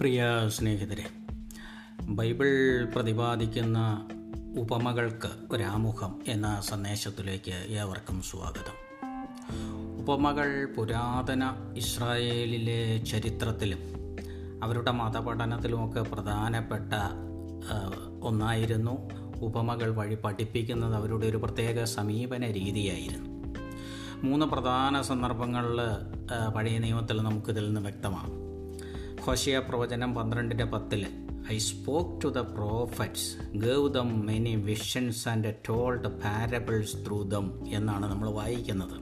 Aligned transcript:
പ്രിയ 0.00 0.24
സ്നേഹിതരെ 0.48 1.04
ബൈബിൾ 2.02 2.48
പ്രതിപാദിക്കുന്ന 2.84 4.08
ഉപമകൾക്ക് 4.58 5.28
ഒരാമുഖം 5.50 6.20
എന്ന 6.28 6.60
സന്ദേശത്തിലേക്ക് 6.60 7.50
ഏവർക്കും 7.50 8.22
സ്വാഗതം. 8.22 8.76
ഉപമകൾ 10.00 10.68
പുരാതന 10.76 11.52
ഇസ്രായേലിലെ 11.76 12.98
ചരിത്രത്തിലും 12.98 13.78
അവരുടെ 14.62 14.90
മതപഠനത്തിലുമൊക്കെ 14.90 16.00
പ്രധാനപ്പെട്ട 16.00 16.92
ഒന്നായിരുന്നു 18.22 19.10
ഉപമകൾ 19.36 19.94
വഴി 19.94 20.14
പഠിപ്പിക്കുന്നത് 20.14 20.94
അവരുടെ 20.94 21.26
ഒരു 21.26 21.36
പ്രത്യേക 21.36 21.84
സമീപന 21.84 22.50
രീതിയായിരുന്നു. 22.50 23.28
മൂന്ന് 24.26 24.46
പ്രധാന 24.46 25.02
സന്ദർഭങ്ങളിൽ 25.02 25.80
പഴയ 26.56 26.78
നിയമത്തിൽ 26.78 27.22
നമുക്കിതിൽ 27.22 27.66
നിന്ന് 27.66 27.80
വ്യക്തമാണ്. 27.80 28.49
ഹോഷിയ 29.30 29.58
പ്രവചനം 29.58 30.14
പന്ത്രണ്ടിന്റെ 30.14 30.64
പത്തിൽ 30.64 31.06
I 31.52 31.58
spoke 31.58 32.24
to 32.24 32.28
the 32.28 32.38
prophets 32.38 33.58
gave 33.58 33.94
them 33.94 34.26
many 34.26 34.56
visions 34.56 35.28
and 35.28 35.54
told 35.68 36.08
parables 36.08 36.96
through 37.06 37.22
them 37.22 37.64
എന്നാണ് 37.68 38.06
നമ്മൾ 38.10 38.30
വായിക്കുന്നത്. 38.30 38.96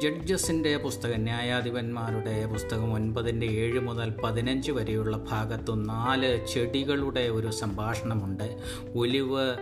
ജഡ്ജസിന്റെ 0.00 0.76
പുസ്തകം 0.76 1.20
ന്യായാധിപന്മാരുടെ 1.20 2.46
പുസ്തകം 2.46 2.92
ഒൻപതിന്റെ 2.92 3.46
ഏഴ് 3.46 3.80
മുതൽ 3.80 4.14
പതിനഞ്ച് 4.24 4.72
വരെയുള്ള 4.72 5.16
ഭാഗത്തു 5.16 5.72
നാല് 5.72 6.46
ചെടികളുടെ 6.46 7.20
ഒരു 7.20 7.50
സംഭാഷണമുണ്ട്. 7.50 8.60
ഒലിവ് 8.94 9.56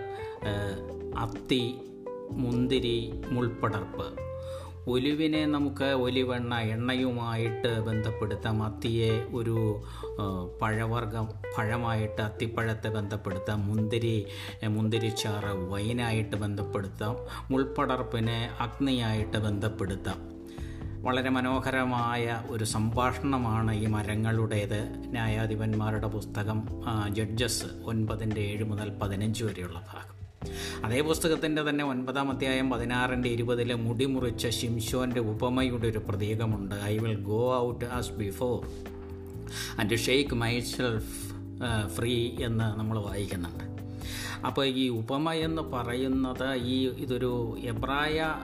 അത്തി 1.18 1.74
മുന്തിരി 2.30 3.12
മുൾപ്പടർപ്പ്. 3.28 4.27
ഒലിവിനെ 4.88 5.47
നമുക്ക് 5.47 5.84
ഒലിവെണ്ണ 5.84 6.55
എണ്ണയുമായിട്ട് 6.55 7.80
ബന്ധപ്പെടുത്താം. 7.80 8.62
അത്തിയെ 8.62 9.11
ഒരു 9.34 9.83
പഴവർഗം 10.62 11.28
പഴമായിട്ട് 11.58 12.22
അത്തിപ്പഴത്തെ 12.22 12.89
ബന്ധപ്പെടുത്താം. 12.89 13.67
മുന്തിരി 13.67 14.27
മുന്തിരിച്ചാറ് 14.69 15.53
വൈനായിട്ട് 15.72 16.36
ബന്ധപ്പെടുത്താം. 16.36 17.17
മുൾപ്പടർപ്പിനെ 17.50 18.50
അഗ്നിയായിട്ട് 18.61 19.39
ബന്ധപ്പെടുത്താം. 19.39 20.19
വളരെ 21.02 21.30
മനോഹരമായ 21.30 22.42
ഒരു 22.50 22.64
സംഭാഷണമാണ് 22.64 23.75
ഈ 23.75 23.86
മരങ്ങളുടേത്. 23.86 24.80
ന്യായാധിപന്മാരുടെ 25.06 26.08
പുസ്തകം 26.08 26.69
ജഡ്ജസ് 27.11 27.67
ഒൻപതിന്റെ 27.84 28.41
ഏഴ് 28.41 28.64
മുതൽ 28.64 28.89
പതിനഞ്ച് 29.02 29.45
വരെയുള്ള 29.45 29.78
ഭാഗം. 29.78 30.17
അതേ 30.84 31.00
പുസ്തകത്തിന്റെ 31.00 31.62
തന്നെ 31.62 31.84
ഒൻപതാം 31.84 32.31
അധ്യായം 32.31 32.70
പതിനാറിന്റെ 32.70 33.28
ഇരുപതിലെ 33.28 33.75
മുടിമുറിച്ച 33.75 34.48
ശിംഷോന്റെ 34.48 35.20
ഉപമയുടെ 35.20 35.86
ഒരു 35.86 35.98
പ്രതീകമുണ്ട്. 35.98 36.75
I 36.75 36.98
will 36.98 37.17
go 37.20 37.58
out 37.58 37.84
as 37.84 38.12
before 38.12 38.56
and 39.78 39.97
shake 39.97 40.34
myself 40.34 41.17
free 41.97 42.14
എന്ന് 42.41 42.78
നമ്മൾ 42.78 42.98
വായിക്കുന്നുണ്ട്. 42.98 43.67
അപ്പോൾ 44.47 44.67
ഈ 44.67 44.89
ഉപമ 44.89 45.33
എന്ന് 45.33 45.62
പറയുന്നത് 45.62 46.55
ഈ 46.55 46.89
ഇതൊരു 46.89 47.58
എബ്രായ 47.61 48.34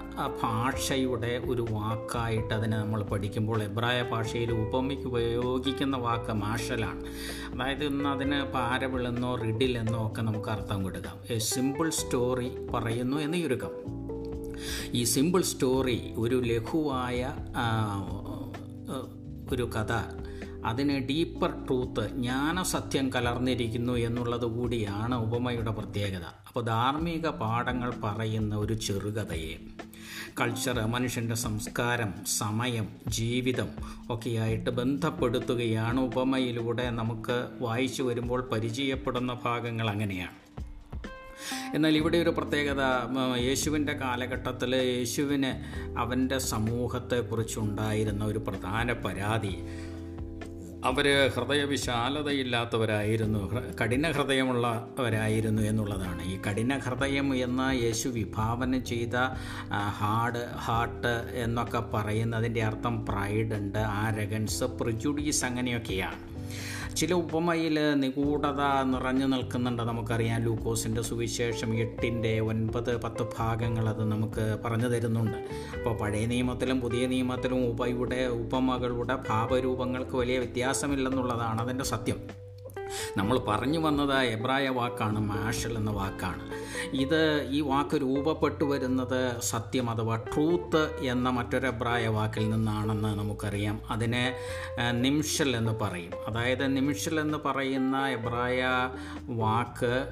ഭാഷയുടെ 0.43 1.43
ഒരു 1.49 1.67
വാക്കായിട്ട് 1.71 2.55
അതിനെ 2.55 2.77
നമ്മൾ 2.79 3.03
പഠിക്കുമ്പോൾ 3.03 3.63
എബ്രായ 3.63 4.03
ഭാഷയിൽ 4.03 4.53
ഉപമയ്ക്ക് 4.53 5.05
ഉപയോഗിക്കുന്ന 5.05 5.97
വാക്ക് 5.97 6.33
മാഷലാണ്. 6.33 7.01
അതായത് 7.55 7.85
ഇന്ന് 7.85 8.09
അതിന് 8.09 8.53
പാരവിളെന്നോ 8.53 9.35
റിഡിലെന്നോ 9.35 10.07
ഒക്കെ 10.07 10.23
നമുക്ക് 10.23 10.49
അർത്ഥം 10.49 10.83
കൊടുക്കാം. 10.83 11.19
എ 11.31 11.39
സിമ്പിൾ 11.39 11.91
സ്റ്റോറി 11.91 12.67
പറയുന്നു 12.67 13.17
എന്ന് 13.17 13.39
ചുരുക്കം 13.39 14.05
ഈ 14.93 15.05
സിമ്പിൾ 15.05 15.43
സ്റ്റോറി 15.43 16.15
ഒരു 16.17 16.43
ലഘുവായ 16.45 17.33
ഒരു 19.53 19.63
കഥ 19.63 19.93
അതിന് 20.67 21.09
ഡീപ്പർ 21.09 21.67
ട്രൂത്ത് 21.67 22.11
ജ്ഞാനസത്യം 22.11 23.13
കലർന്നിരിക്കുന്നു 23.13 23.93
എന്നുള്ളത് 23.93 24.47
കൂടിയാണ് 24.47 25.15
ഉപമയുടെ 25.15 25.71
പ്രത്യേകത. 25.71 26.23
അപ്പോൾ 26.49 26.65
ധാർമ്മിക 26.65 27.29
പാഠങ്ങൾ 27.29 27.95
പറയുന്ന 28.05 28.55
ഒരു 28.57 28.75
ചെറുകഥയെ. 28.75 29.57
കൾച്ചർ 30.41 30.81
മനുഷ്യന്റെ 30.87 31.35
സംസ്കാരം 31.35 32.15
സമയം 32.39 32.89
ജീവിതം 33.09 33.69
ഒക്കെയായിട്ട് 34.11 34.71
ബന്ധപ്പെടുത്തുകയാണ് 34.71 36.01
ഉപമയിലൂടെ 36.01 36.91
നമുക്ക് 36.91 37.49
വായിച്ചു 37.61 38.03
വരുമ്പോൾ 38.03 38.49
പരിചയപ്പെടുന്ന 38.53 39.39
ഭാഗങ്ങൾ 39.45 39.91
അങ്ങനെയാണ്. 39.91 40.39
എന്നാൽ 41.75 41.97
ഇവിടെ 41.97 42.19
ഒരു 42.19 42.31
പ്രത്യേകത 42.31 42.83
യേശുവിന്റെ 43.37 43.93
കാലഘട്ടത്തിൽ 43.93 44.77
യേശുവിന് 44.77 45.51
അവന്റെ 45.99 46.39
സമൂഹത്തെക്കുറിച്ചുണ്ടായിരുന്ന 46.39 48.25
ഒരു 48.25 48.39
പ്രധാന 48.39 48.93
പരാതി 48.93 49.57
അവർ 50.85 51.31
ഹൃദയവിശാലതയില്ലാത്തവരായിരുന്നു. 51.37 53.51
കഠിന 53.83 54.11
ഹൃദയമുള്ളവരായിരുന്നു 54.11 55.63
എന്നുള്ളതാണ്. 55.63 56.25
ഈ 56.25 56.39
കഠിന 56.47 56.79
ഹൃദയം 56.79 57.37
എന്ന 57.37 57.79
യേശു 57.83 58.09
വിഭാവനം 58.09 58.85
ചെയ്ത 58.85 59.17
ഹാർഡ് 59.99 60.47
ഹാർട്ട് 60.57 61.31
എന്നൊക്കെ 61.35 61.81
പറയുന്നതിന്റെ 61.81 62.65
അർത്ഥം 62.65 63.07
പ്രൈഡ് 63.07 63.55
ഉണ്ട് 63.55 63.79
ആരഗൻസ് 63.79 64.65
പ്രിജുഡീസ് 64.65 65.45
അങ്ങനെയൊക്കെയാണ്. 65.45 66.34
ചില 66.97 67.13
ഉപമയിൽ 67.15 67.79
നിഗൂഢത 67.95 68.61
നിറഞ്ഞു 68.85 69.27
നിൽക്കുന്നുണ്ട് 69.27 69.83
നമുക്കറിയാം. 69.83 70.43
ലൂക്കോസിന്റെ 70.43 71.03
സുവിശേഷം 71.03 71.75
എട്ടിന്റെ 71.75 72.41
ഒൻപത് 72.41 73.03
പത്ത് 73.03 73.27
ഭാഗങ്ങൾ 73.39 73.89
അത് 73.89 74.05
നമുക്ക് 74.05 74.59
പറഞ്ഞു 74.65 74.89
തരുന്നുണ്ട്. 74.89 75.39
അപ്പോൾ 75.79 75.97
പഴയ 75.97 76.27
നിയമത്തിലും 76.27 76.81
പുതിയ 76.81 77.07
നിയമത്തിലും 77.07 77.67
ഉപയുടെ 77.69 78.27
ഉപമകളുടെ 78.27 79.19
ഭാവരൂപങ്ങൾക്ക് 79.29 80.17
വലിയ 80.17 80.39
വ്യത്യാസമില്ലെന്നുള്ളതാണ് 80.39 81.61
അതിന്റെ 81.61 81.85
സത്യം. 81.85 82.45
നമ്മൾ 83.17 83.39
പറഞ്ഞു 83.39 83.79
വന്നത് 83.79 84.19
എബ്രായ 84.19 84.69
വാക്കാണ് 84.69 85.19
മാഷൽ 85.19 85.77
എന്ന 85.77 85.91
വാക്കാണ്. 85.91 86.43
ഇത് 86.97 87.49
ഈ 87.51 87.61
വാക്ക് 87.61 87.97
രൂപപ്പെട്ടു 88.03 88.65
വരുന്നത് 88.65 89.41
സത്യം 89.41 89.91
അഥവാ 89.91 90.17
ട്രൂത്ത് 90.17 90.97
എന്ന 91.01 91.31
മറ്റൊരു 91.31 91.67
എബ്രായ 91.67 92.07
വാക്കിൽ 92.07 92.51
നിന്നാണെന്ന് 92.51 93.19
നമുക്കറിയാം. 93.19 93.81
അതിനെ 93.91 94.37
നിമിഷൽ 94.91 95.57
എന്ന് 95.57 95.73
പറയും. 95.81 96.13
അതായത് 96.29 96.77
നിമിഷൽ 96.77 97.21
എന്ന് 97.21 97.39
പറയുന്ന 97.47 98.09
എബ്രായ 98.09 98.65
വാക്ക് 99.29 100.09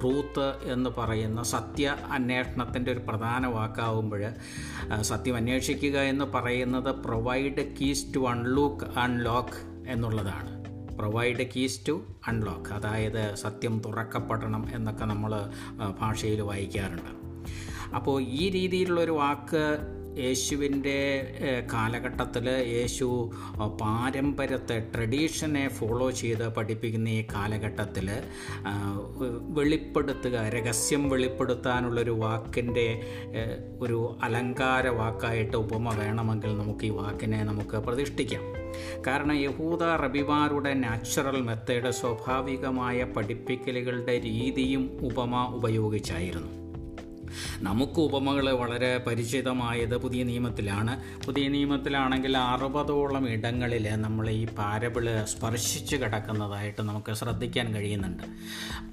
ട്രൂത്ത് 0.00 0.72
എന്ന് 0.72 0.90
പറയുന്ന 0.98 1.42
സത്യ 1.42 1.96
അന്വേഷണത്തിന്റെ 2.12 2.92
ഒരു 2.92 3.00
പ്രധാന 3.08 3.46
വാക്കാവുമ്പോൾ 3.46 4.22
സത്യം 5.00 5.36
അന്വേഷിക്കുക 5.36 5.98
എന്ന് 5.98 6.24
പറയുന്നത് 6.24 6.94
provide 6.94 7.76
keys 7.76 8.14
to 8.14 8.20
unlock 8.28 8.98
unlock 8.98 9.90
എന്നുള്ളതാണ്. 9.90 10.59
പ്രൊവൈഡ് 11.00 11.44
കീസ് 11.56 11.80
ടു 11.88 11.94
അൺലോക്ക് 12.28 12.70
അതായത് 12.70 13.22
സത്യം 13.34 13.82
തുറക്കപ്പെടണം 13.86 14.64
എന്നൊക്കെ 14.74 15.04
നമ്മൾ 15.04 15.34
ഭാഷയിൽ 16.00 16.40
വായിക്കാറുണ്ട്. 16.40 17.12
അപ്പോൾ 17.94 18.16
ഈ 18.22 18.50
രീതിയിലുള്ളൊരു 18.50 19.14
വാക്ക് 19.22 19.62
യേശുവിന്റെ 20.18 20.98
കാലഘട്ടത്തിൽ 21.72 22.48
യേശു 22.48 23.30
പാരമ്പര്യത്തെ 23.80 24.90
ട്രഡീഷനെ 24.94 25.68
ഫോളോ 25.68 26.10
ചെയ്ത് 26.10 26.48
പഠിപ്പിക്കുന്ന 26.48 27.08
ഈ 27.08 27.24
കാലഘട്ടത്തിൽ 27.34 28.10
വെളിപ്പെടുത്തുക 29.40 30.48
രഹസ്യം 30.48 31.08
വെളിപ്പെടുത്താനുള്ളൊരു 31.08 32.10
വാക്കിന്റെ 32.10 33.02
ഒരു 33.80 34.18
അലങ്കാര 34.22 34.88
വാക്കായിട്ട് 34.88 35.56
ഉപമ 35.56 35.94
വേണമെങ്കിൽ 35.94 36.58
നമുക്ക് 36.58 36.84
ഈ 36.84 36.90
വാക്കിനെ 36.90 37.44
നമുക്ക് 37.44 37.76
പ്രതിഷ്ഠിക്കാം. 37.76 38.42
കാരണം 39.06 39.32
യഹൂദ 39.32 39.82
റബിമാരുടെ 39.82 40.74
നാച്ചുറൽ 40.74 41.40
മെത്തേഡ് 41.40 41.90
സ്വാഭാവികമായ 41.90 43.04
പഠിപ്പിക്കലുകളുടെ 43.04 44.20
രീതിയും 44.20 44.98
ഉപമ 45.02 45.44
ഉപയോഗിച്ചായിരുന്നു. 45.54 46.59
നമുക്ക് 47.62 48.00
ഉപമകൾ 48.00 48.50
വളരെ 48.50 48.98
പരിചിതമായത് 48.98 49.96
പുതിയ 49.96 50.22
നിയമത്തിലാണ്. 50.22 51.02
പുതിയ 51.26 51.48
നിയമത്തിലാണെങ്കിൽ 51.48 52.38
അറുപതോളം 52.38 53.28
ഇടങ്ങളിൽ 53.28 53.88
നമ്മൾ 53.96 54.30
ഈ 54.30 54.46
പാരബിൾ 54.46 55.24
സ്പർശിച്ച് 55.24 55.96
കിടക്കുന്നതായിട്ട് 55.96 56.82
നമുക്ക് 56.82 57.12
ശ്രദ്ധിക്കാൻ 57.12 57.74
കഴിയുന്നുണ്ട്. 57.74 58.22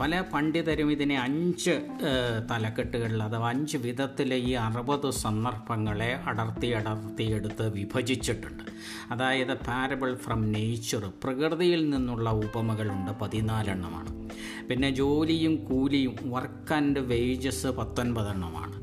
പല 0.01 0.21
പണ്ഡിതരും 0.33 0.91
ഇതിനെ 0.91 1.19
അഞ്ച് 1.19 1.75
തലക്കെട്ടുകളിൽ 2.51 3.23
അഥവാ 3.23 3.49
അഞ്ച് 3.49 3.77
വിധത്തിൽ 3.77 4.33
ഈ 4.33 4.51
അറുപത് 4.51 5.09
സന്ദർഭങ്ങളെ 5.11 6.11
അടർത്തി 6.25 6.67
അടർത്തി 6.67 7.23
എടുത്ത് 7.23 7.73
വിഭജിച്ചിട്ടുണ്ട്. 7.73 8.63
അതായത് 9.11 9.53
പാരബിൾ 9.57 10.15
ഫ്രം 10.15 10.51
നേച്ചർ 10.51 11.11
പ്രകൃതിയിൽ 11.23 11.89
നിന്നുള്ള 11.89 12.29
ഉപമകളുണ്ട് 12.29 13.11
പതിനാലെണ്ണമാണ്. 13.11 14.11
പിന്നെ 14.69 14.89
ജോലിയും 14.89 15.55
കൂലിയും 15.55 16.15
വർക്ക് 16.23 16.73
ആൻഡ് 16.73 16.99
വേജസ് 16.99 17.67
പത്തൊൻപതെണ്ണമാണ് 18.27 18.77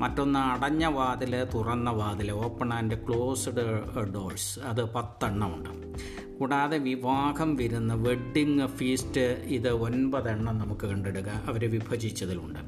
മറ്റൊന്ന് 0.00 0.38
അടഞ്ഞ 0.38 0.86
വാതിൽ 0.86 1.44
തുറന്ന 1.54 1.90
വാതിൽ 1.90 2.30
ഓപ്പൺ 2.30 2.72
ആൻഡ് 2.72 3.06
ക്ലോസ്ഡ് 3.06 3.64
ഡോഴ്സ് 4.14 4.60
അത് 4.60 4.82
പത്തെണ്ണമുണ്ട്. 4.94 5.70
കൂടാതെ 6.38 6.78
വിവാഹം 6.78 7.56
വിരുന്ന് 7.56 7.94
വെഡ്ഡിങ് 7.94 8.66
ഫീസ്റ്റ് 8.66 9.20
ഇത് 9.56 9.68
ഒൻപതെണ്ണം 9.68 10.58
നമുക്ക് 10.58 10.86
കണ്ടെടുക്കുക 10.86 11.32
അവർ 11.32 11.70
വിഭജിച്ചതിലുണ്ട്. 11.70 12.60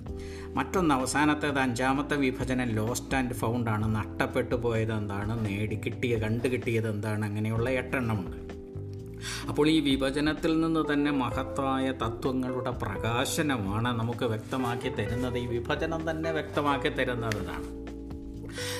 മറ്റൊന്ന് 0.54 0.94
അവസാനത്തേത് 0.94 1.58
അഞ്ചാമത്തെ 1.58 2.16
വിഭജനം 2.16 2.68
ലോസ്റ്റ് 2.68 3.16
ആൻഡ് 3.16 3.34
ഫൗണ്ടാണ് 3.34 3.94
നഷ്ടപ്പെട്ടു 3.94 4.54
പോയത് 4.54 4.92
എന്താണ് 4.92 5.46
നേടി 5.46 5.76
കിട്ടിയ 5.86 6.16
കണ്ടു 6.16 6.48
കിട്ടിയത് 6.48 6.88
എന്താണ്? 6.90 7.24
അങ്ങനെയുള്ള 7.24 7.70
എട്ടെണ്ണമുണ്ട്. 7.70 8.51
അപ്പോൾ 9.48 9.68
ഈ 9.68 9.80
വിഭജനത്തിൽ 9.80 10.60
നിന്ന് 10.60 10.92
തന്നെ 10.92 11.10
മഹത്തായ 11.10 11.92
തത്വങ്ങളുടെ 11.92 12.70
പ്രകാശനമാണ് 12.70 13.88
നമുക്ക് 14.00 14.24
വ്യക്തമാക്കി 14.24 14.88
തരുന്നത്. 14.88 15.38
ഈ 15.38 15.46
വിഭജനം 15.46 16.10
തന്നെ 16.10 16.32
വ്യക്തമാക്കി 16.32 16.88
തരുന്നതാണ് 16.88 17.81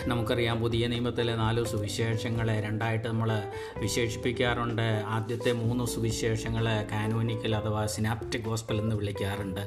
നമുക്കറിയാം 0.06 0.60
പുതിയ 0.60 0.86
നിയമത്തിലെ 0.86 1.36
നാല് 1.36 1.64
സുവിശേഷങ്ങളെ 1.64 2.60
രണ്ടായിട്ട് 2.60 3.08
നമ്മൾ 3.08 3.42
വിശേഷിപ്പിക്കാറുണ്ട്. 3.80 5.04
ആദ്യത്തെ 5.06 5.52
മൂന്ന് 5.52 5.84
സുവിശേഷങ്ങൾ 5.84 6.66
കാനോനിക്കൽ 6.92 7.56
അഥവാ 7.56 7.86
സിനാപ്റ്റിക് 7.86 8.42
ഗോസ്പൽ 8.42 8.78
എന്ന് 8.80 8.96
വിളിക്കാറുണ്ട്. 8.96 9.60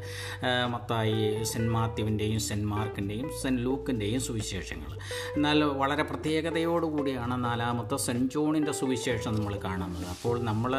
മത്തായി 0.69 1.43
സെന്റ് 1.43 1.71
മാത്യുവിന്റെയും 1.71 2.39
സെന്റ് 2.39 2.65
മാർക്കിന്റെയും 2.65 3.29
സെന്റ് 3.41 3.61
ലൂക്കിന്റെയും 3.61 4.21
സുവിശേഷങ്ങൾ. 4.21 4.91
എന്നാൽ 5.35 5.63
വളരെ 5.63 6.03
പ്രത്യേകതയോടുകൂടിയാണ് 6.03 7.43
നാലാമത്തെ 7.45 7.97
സെന്റ് 7.97 8.33
ജോണിന്റെ 8.33 8.71
സുവിശേഷം 8.71 9.35
നമ്മൾ 9.35 9.55
കാണുന്നത്. 9.63 10.05
അപ്പോൾ 10.05 10.43
നമ്മൾ 10.43 10.73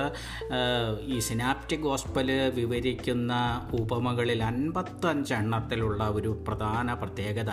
ഈ 1.15 1.19
സിനാപ്റ്റിക് 1.19 1.81
ഗോസ്പൽ 1.81 2.31
വിവരിക്കുന്ന 2.55 3.33
ഉപമകളിൽ 3.81 4.43
അൻപത്തഞ്ചെണ്ണത്തിലുള്ള 4.43 6.03
ഒരു 6.09 6.45
പ്രധാന 6.49 6.95
പ്രത്യേകത 6.95 7.53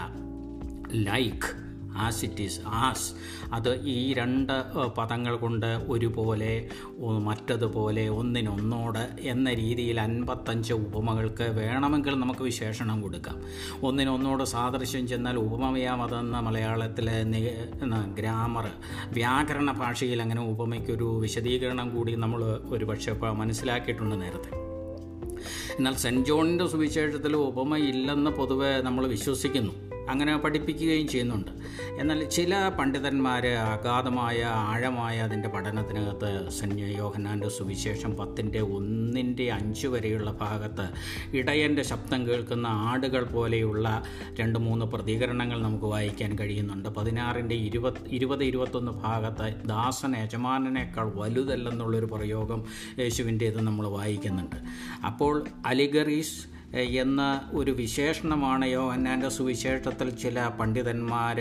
like 0.96 1.74
as 1.98 2.26
it 2.26 2.42
is 2.42 2.60
as 2.68 3.14
അത് 3.54 3.82
ഈ 3.82 4.14
രണ്ട് 4.14 4.54
പദങ്ങൾ 4.98 5.36
കൊണ്ട് 5.36 5.66
ഒരുപോലെ 5.66 6.70
മറ്റതുപോലെ 7.00 8.10
ഒന്നിനൊന്നോട് 8.10 9.18
എന്ന 9.20 9.54
രീതിയിൽ 9.54 10.00
അൻപത്തഞ്ച് 10.00 10.74
ഉപമകൾക്ക് 10.74 11.44
വേണമെങ്കിൽ 11.44 12.20
നമുക്ക് 12.20 12.42
വിശേഷണം 12.42 13.02
കൊടുക്കാം. 13.02 13.42
ഒന്നിനൊന്നോട് 13.84 14.44
സാദൃശ്യം 14.44 15.08
ചെന്നാൽ 15.08 15.38
ഉപമയാം 15.38 16.04
അതെന്ന 16.04 16.40
മലയാളത്തിലെ 16.40 17.24
ഗ്രാമർ 18.20 18.70
വ്യാകരണ 19.12 19.72
ഭാഷയിൽ 19.72 20.22
അങ്ങനെ 20.22 20.42
ഉപമയ്ക്കൊരു 20.42 21.20
വിശദീകരണം 21.20 21.96
കൂടി 21.96 22.16
നമ്മൾ 22.16 22.44
ഒരു 22.70 22.86
പക്ഷേ 22.86 23.12
മനസ്സിലാക്കിയിട്ടുണ്ട് 23.14 24.16
നേരത്തെ. 24.22 24.50
എന്നാൽ 25.78 25.94
സെന്റ് 25.94 26.26
ജോണിന്റെ 26.26 26.68
സുവിശേഷത്തിൽ 26.68 27.36
ഉപമയില്ലെന്ന് 27.36 28.32
പൊതുവെ 28.32 28.82
നമ്മൾ 28.82 29.08
വിശ്വസിക്കുന്നു. 29.08 29.93
അങ്ങനെ 30.10 30.38
പഠിപ്പിക്കുകയും 30.38 31.08
ചെയ്യുന്നുണ്ട്. 31.08 31.52
എന്നാൽ 32.00 32.24
ചില 32.24 32.72
പണ്ഡിതന്മാർ 32.80 33.48
അഗാധമായ 33.48 34.44
ആഴമായ 34.44 35.20
അതിന്റെ 35.20 35.50
പഠനത്തിനകത്ത് 35.50 36.50
സെന്റ് 36.50 36.82
യോഹനാന്റെ 36.82 37.50
സുവിശേഷം 37.50 38.18
പത്തിന്റെ 38.18 38.62
ഒന്നിന്റെ 38.62 39.52
അഞ്ച് 39.52 39.88
വരെയുള്ള 39.88 40.32
ഭാഗത്ത് 40.32 40.88
ഇടയന്റെ 41.38 41.84
ശബ്ദം 41.84 42.28
കേൾക്കുന്ന 42.28 42.68
ആടുകൾ 42.68 43.24
പോലെയുള്ള 43.24 44.04
രണ്ട് 44.40 44.60
മൂന്ന് 44.60 44.86
പ്രതികരണങ്ങൾ 44.86 45.62
നമുക്ക് 45.62 45.86
വായിക്കാൻ 45.86 46.40
കഴിയുന്നുണ്ട്. 46.40 46.90
പതിനാറിന്റെ 46.90 47.56
ഇരുപത് 47.56 48.08
ഇരുപത് 48.08 48.44
ഇരുപത്തൊന്ന് 48.44 48.92
ഭാഗത്ത് 48.92 49.68
ദാസൻ 49.68 50.18
യജമാനനേക്കാൾ 50.18 51.12
വലുതല്ലെന്നുള്ളൊരു 51.16 52.06
പ്രയോഗം 52.06 52.64
യേശുവിന്റേത് 53.00 53.62
നമ്മൾ 53.62 53.88
വായിക്കുന്നുണ്ട്. 53.88 54.56
അപ്പോൾ 55.06 55.46
അലിഗറീസ് 55.66 56.54
എന്ന 56.74 57.50
ഒരു 57.54 57.72
വിശേഷണമാണ് 57.72 58.66
യോഹന്നാന്റെ 58.66 59.30
സുവിശേഷത്തിൽ 59.30 60.10
ചില 60.10 60.48
പണ്ഡിതന്മാർ 60.48 61.38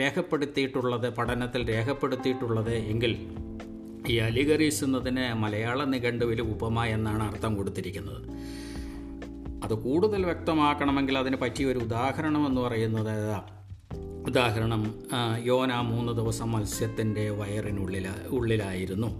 രേഖപ്പെടുത്തിയിട്ടുള്ളത് 0.00 1.14
പഠനത്തിൽ 1.14 1.68
രേഖപ്പെടുത്തിയിട്ടുള്ളത്. 1.68 2.70
എങ്കിൽ 2.70 3.28
ഈ 4.08 4.16
അലിഗറീസ് 4.16 4.84
എന്നതിന് 4.84 5.34
മലയാള 5.34 5.84
നിഘണ്ടുവിൽ 5.84 6.40
ഉപമ 6.42 6.84
എന്നാണ് 6.84 7.22
അർത്ഥം 7.22 7.56
കൊടുത്തിരിക്കുന്നത്. 7.56 8.22
അത് 9.64 9.74
കൂടുതൽ 9.74 10.24
വ്യക്തമാക്കണമെങ്കിൽ 10.26 11.18
അതിന് 11.18 11.36
പറ്റിയ 11.36 11.66
ഒരു 11.66 11.78
ഉദാഹരണം 11.78 12.46
എന്ന് 12.46 12.60
പറയുന്നത് 12.60 13.16
ഉദാഹരണം 14.28 14.94
യോന 15.44 15.80
മൂന്ന് 15.80 16.12
ദിവസം 16.12 16.52
മത്സ്യത്തിന്റെ 16.52 17.30
വയറിനുള്ളിൽ 17.30 18.08
ഉള്ളിലായിരുന്നു. 18.28 19.10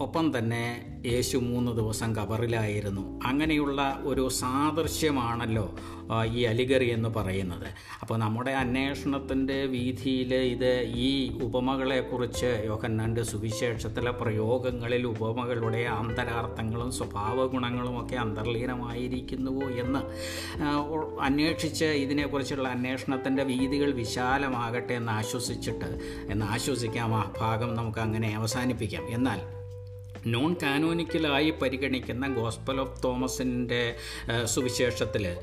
ഒപ്പം 0.00 0.38
തന്നെ 0.38 0.86
യേശു 1.06 1.36
മൂന്ന് 1.36 1.72
ദിവസം 1.72 2.16
കബറിലായിരുന്നു. 2.16 3.20
അങ്ങനെയുള്ള 3.26 4.00
ഒരു 4.02 4.28
സാദൃശ്യമാണല്ലോ 4.28 5.76
ഈ 6.24 6.42
അലിഗറി 6.42 6.90
എന്ന് 6.90 7.08
പറയുന്നത്. 7.08 7.66
അപ്പോൾ 8.02 8.16
നമ്മുടെ 8.18 8.50
അന്വേഷണത്തിന്റെ 8.50 9.64
വീതിയിൽ 9.64 10.34
ഇത് 10.34 10.80
ഈ 10.80 11.10
ഉപമകളെക്കുറിച്ച് 11.42 12.62
യോഹന്നാന്റെ 12.66 13.22
സുവിശേഷത്തിലെ 13.22 14.10
പ്രയോഗങ്ങളിൽ 14.10 15.06
ഉപമകളുടെ 15.06 15.78
അന്തരാർത്ഥങ്ങളും 15.78 16.92
സ്വഭാവ 16.92 17.46
ഗുണങ്ങളും 17.46 18.04
ഒക്കെ 18.04 18.16
അന്തർലീനമായിരിക്കുന്നുവോ 18.16 19.68
എന്ന് 19.84 20.02
അന്വേഷിച്ച് 21.20 21.84
ഇതിനെക്കുറിച്ചുള്ള 21.84 22.68
അന്വേഷണത്തിന്റെ 22.68 23.42
വീതികൾ 23.42 23.92
വിശാലമാകട്ടെ 23.92 24.92
എന്ന് 24.94 25.12
ആശ്വസിച്ചിട്ട് 25.12 25.90
എന്ന് 26.32 26.46
ആശ്വസിക്കാം 26.46 27.14
ആ 27.14 27.32
ഭാഗം 27.40 27.74
നമുക്ക് 27.74 27.98
അങ്ങനെ 27.98 28.36
അവസാനിപ്പിക്കാം. 28.36 29.06
എന്നാൽ 29.10 29.59
നോൺ 30.26 30.56
കാനോനിക്കലായി 30.62 31.50
പരിഗണിക്കുന്ന 31.50 32.34
ഗോസ്പൽ 32.34 32.80
ഓഫ് 32.80 33.02
തോമസിന്റെ 33.04 33.96
സുവിശേഷത്തിൽ 34.44 35.36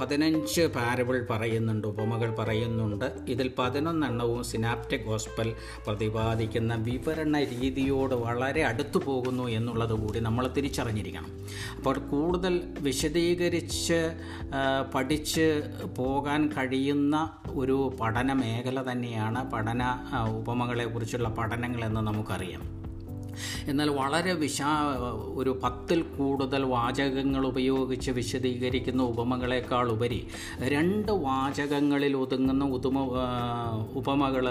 പതിനഞ്ച് 0.00 0.60
പാരബിൾ 0.60 1.26
പറയുന്നുണ്ട് 1.30 1.88
ഉപമകൾ 1.88 2.34
പറയുന്നുണ്ട്. 2.34 3.04
ഇതിൽ 3.28 3.52
പതിനൊന്നെണ്ണവും 3.58 4.44
സിനാപ്റ്റിക് 4.44 5.00
ഗോസ്പൽ 5.00 5.54
പ്രതിപാദിക്കുന്ന 5.86 6.74
വിവരണ 6.74 7.44
രീതിയോട് 7.44 8.14
വളരെ 8.14 8.64
അടുത്തു 8.64 8.98
പോകുന്നു 8.98 9.48
എന്നുള്ളത് 9.48 9.92
കൂടി 9.92 10.20
നമ്മൾ 10.20 10.48
തിരിച്ചറിഞ്ഞിരിക്കണം. 10.48 11.30
അപ്പോൾ 11.76 11.98
കൂടുതൽ 11.98 12.62
വിശദീകരിച്ച് 12.80 14.16
പഠിച്ച് 14.94 15.62
പോകാൻ 15.96 16.48
കഴിയുന്ന 16.48 17.30
ഒരു 17.50 17.96
പഠന 18.00 18.32
മേഖല 18.32 18.92
തന്നെയാണ് 18.92 19.50
പഠന 19.50 19.82
ഉപമകളെക്കുറിച്ചുള്ള 20.28 21.28
പഠനങ്ങളെന്ന് 21.28 22.00
നമുക്കറിയാം. 22.00 22.75
എന്നാൽ 23.68 23.90
വളരെ 23.90 24.32
വിശാ 24.32 24.70
ഒരു 25.34 25.60
പത്തിൽ 25.64 26.02
കൂടുതൽ 26.02 26.62
വാചകങ്ങൾ 26.64 27.46
ഉപയോഗിച്ച് 27.46 28.10
വിശദീകരിക്കുന്ന 28.10 29.02
ഉപമകളെക്കാൾ 29.02 29.88
ഉപരി 29.88 30.20
രണ്ട് 30.58 31.12
വാചകങ്ങളിൽ 31.12 32.16
ഒതുങ്ങുന്ന 32.16 32.64
ഉതുമ 32.64 32.98
ഉപമകൾ 33.92 34.46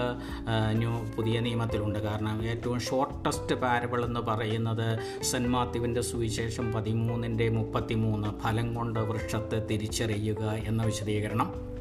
ന്യൂ 0.71 0.93
പുതിയ 1.15 1.39
നിയമത്തിലുണ്ട്. 1.39 1.99
കാരണം 1.99 2.43
ഏറ്റവും 2.43 2.79
ഷോർട്ടസ്റ്റ് 2.79 3.55
പാരബിൾ 3.55 4.05
എന്ന് 4.05 4.19
പറയുന്നത് 4.19 4.87
സെന്റ് 5.23 6.01
സുവിശേഷം 6.01 6.73
പതിമൂന്നിന്റെ 6.73 7.49
മുപ്പത്തിമൂന്ന് 7.49 8.31
ഫലം 8.39 8.73
കൊണ്ട് 8.73 8.99
വൃക്ഷത്തെ 8.99 9.59
തിരിച്ചറിയുക 9.71 10.43
എന്ന 10.67 10.83
വിശദീകരണം. 10.83 11.75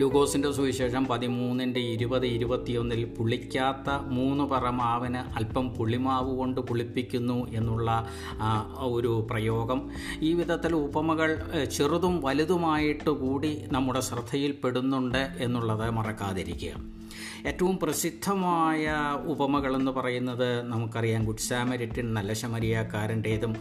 ലൂക്കോസിന്റെ 0.00 0.52
സുവിശേഷം 0.52 1.06
പതിമൂന്നിന്റെ 1.06 1.80
ഇരുപത് 1.80 2.26
ഇരുപത്തിയൊന്നിൽ 2.26 3.04
പുളിക്കാത്ത 3.18 3.90
മൂന്ന് 4.16 4.44
പറ 4.44 4.70
മാവിന് 4.70 5.20
അല്പം 5.36 5.66
പുളിമാവ് 5.74 6.36
കൊണ്ട് 6.36 6.60
പുളിപ്പിക്കുന്നു 6.60 7.38
എന്നുള്ള 7.52 7.90
ഒരു 8.96 9.12
പ്രയോഗം. 9.30 9.82
ഈ 10.22 10.32
വിധത്തിൽ 10.34 10.74
ഉപമകൾ 10.74 11.30
ചെറുതും 11.76 12.20
വലുതുമായിട്ട് 12.24 13.10
കൂടി 13.10 13.52
നമ്മുടെ 13.72 14.00
ശ്രദ്ധയിൽപ്പെടുന്നുണ്ട് 14.00 15.22
എന്നുള്ളത് 15.38 15.90
മറക്കാതിരിക്കുക. 15.90 16.74
ഏറ്റവും 17.46 17.78
പ്രസിദ്ധമായ 17.78 18.94
ഉപമകളെന്ന് 19.26 19.92
പറയുന്നത് 19.92 20.62
നമുക്കറിയാം. 20.62 21.24
ഗുഡ് 21.24 21.38
സാമരിറ്റിൻ 21.38 22.14
നല്ല 22.14 22.32
ശമരിയാക്കാരന്റേതും 22.32 23.52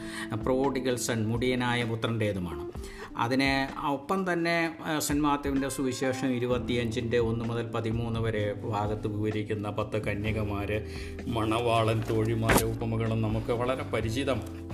പ്രോഡിഗൽ 0.43 0.95
സൺ 0.95 1.27
മുടിയനായ 1.27 1.83
പുത്രന്റേതുമാണ്. 1.83 2.71
അതിനെ 3.17 3.69
ഒപ്പം 3.89 4.33
തന്നെ 4.33 4.75
സെന്റ് 4.99 5.23
മാത്യുവിന്റെ 5.23 5.69
സുവിശേഷം 5.69 6.27
ഇരുപത്തിയഞ്ചിന്റെ 6.27 7.19
ഒന്ന് 7.19 7.45
മുതൽ 7.45 7.67
പതിമൂന്ന് 7.67 8.19
വരെ 8.19 8.53
ഭാഗത്ത് 8.53 9.07
വിവരിക്കുന്ന 9.07 9.69
പത്ത് 9.69 10.03
കന്യകമാർ 10.03 10.71
മണവാളൻ 11.27 12.03
തോഴിമാരെ 12.09 12.65
ഉപമകളും 12.65 13.21
നമുക്ക് 13.21 13.51
വളരെ 13.51 13.83
പരിചിതമാണ്. 13.83 14.70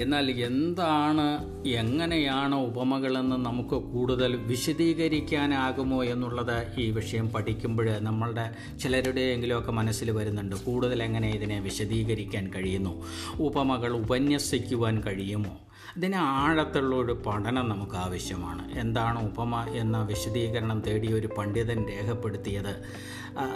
എന്നാൽ 0.00 0.30
എന്താണ് 0.30 1.44
എങ്ങനെയാണ് 1.68 2.54
ഉപമകളെന്ന് 2.54 3.36
നമുക്ക് 3.36 3.70
കൂടുതൽ 3.70 4.36
വിശദീകരിക്കാനാകുമോ 4.36 6.04
എന്നുള്ളത് 6.04 6.80
ഈ 6.80 6.90
വിഷയം 6.90 7.28
പഠിക്കുമ്പോൾ 7.28 7.90
നമ്മളുടെ 7.98 8.54
ചിലരുടെയെങ്കിലുമൊക്കെ 8.78 9.72
മനസ്സിൽ 9.72 10.10
വരുന്നുണ്ട്. 10.10 10.56
കൂടുതൽ 10.56 11.02
എങ്ങനെ 11.02 11.30
ഇതിനെ 11.30 11.60
വിശദീകരിക്കാൻ 11.60 12.52
കഴിയുന്നു? 12.56 13.04
ഉപമകൾ 13.40 13.96
ഉപന്യസിക്കുവാൻ 13.96 15.02
കഴിയുമോ? 15.02 15.58
ഇതിന് 15.96 16.16
ആഴത്തുള്ള 16.16 16.96
ഒരു 16.96 17.22
പഠനം 17.26 17.68
നമുക്ക് 17.68 17.96
ആവശ്യമാണ്. 17.96 18.78
എന്താണ് 18.78 19.32
ഉപമ 19.32 19.60
എന്ന 19.62 20.02
വിശദീകരണം 20.02 20.80
തേടി 20.80 21.12
ഒരു 21.12 21.28
പണ്ഡിതൻ 21.38 21.86
രേഖപ്പെടുത്തിയത്. 21.88 22.84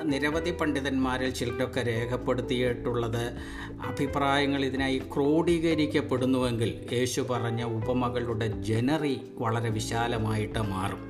നിരവധി 0.02 0.50
പണ്ഡിതന്മാരിൽ 0.50 1.30
ചിലരൊക്കെ 1.30 1.80
രേഖപ്പെടുത്തിയിട്ടുള്ളത് 1.80 3.38
അഭിപ്രായങ്ങൾ 3.86 4.64
ഇതിനായി 4.64 4.98
ക്രോഡീകരിക്കപ്പെടുന്നുവെങ്കിൽ 4.98 6.88
യേശു 6.92 7.20
പറഞ്ഞ 7.20 7.62
ഉപമകളുടെ 7.64 8.46
ജനറി 8.46 9.20
വളരെ 9.34 9.70
വിശാലമായിട്ട് 9.70 10.58
മാറും. 10.58 11.02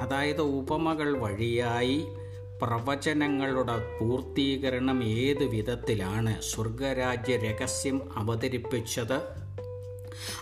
അതായത് 0.00 0.40
ഉപമകൾ 0.40 1.18
വഴിയായി 1.18 2.06
പ്രവചനങ്ങളുടെ 2.62 3.98
പൂർത്തീകരണം 4.00 5.04
ഏത് 5.04 5.44
വിധത്തിലാണ് 5.44 6.42
സ്വർഗരാജ്യ 6.42 7.36
രഹസ്യം 7.36 8.00
അവതരിപ്പിച്ചത് 8.16 9.47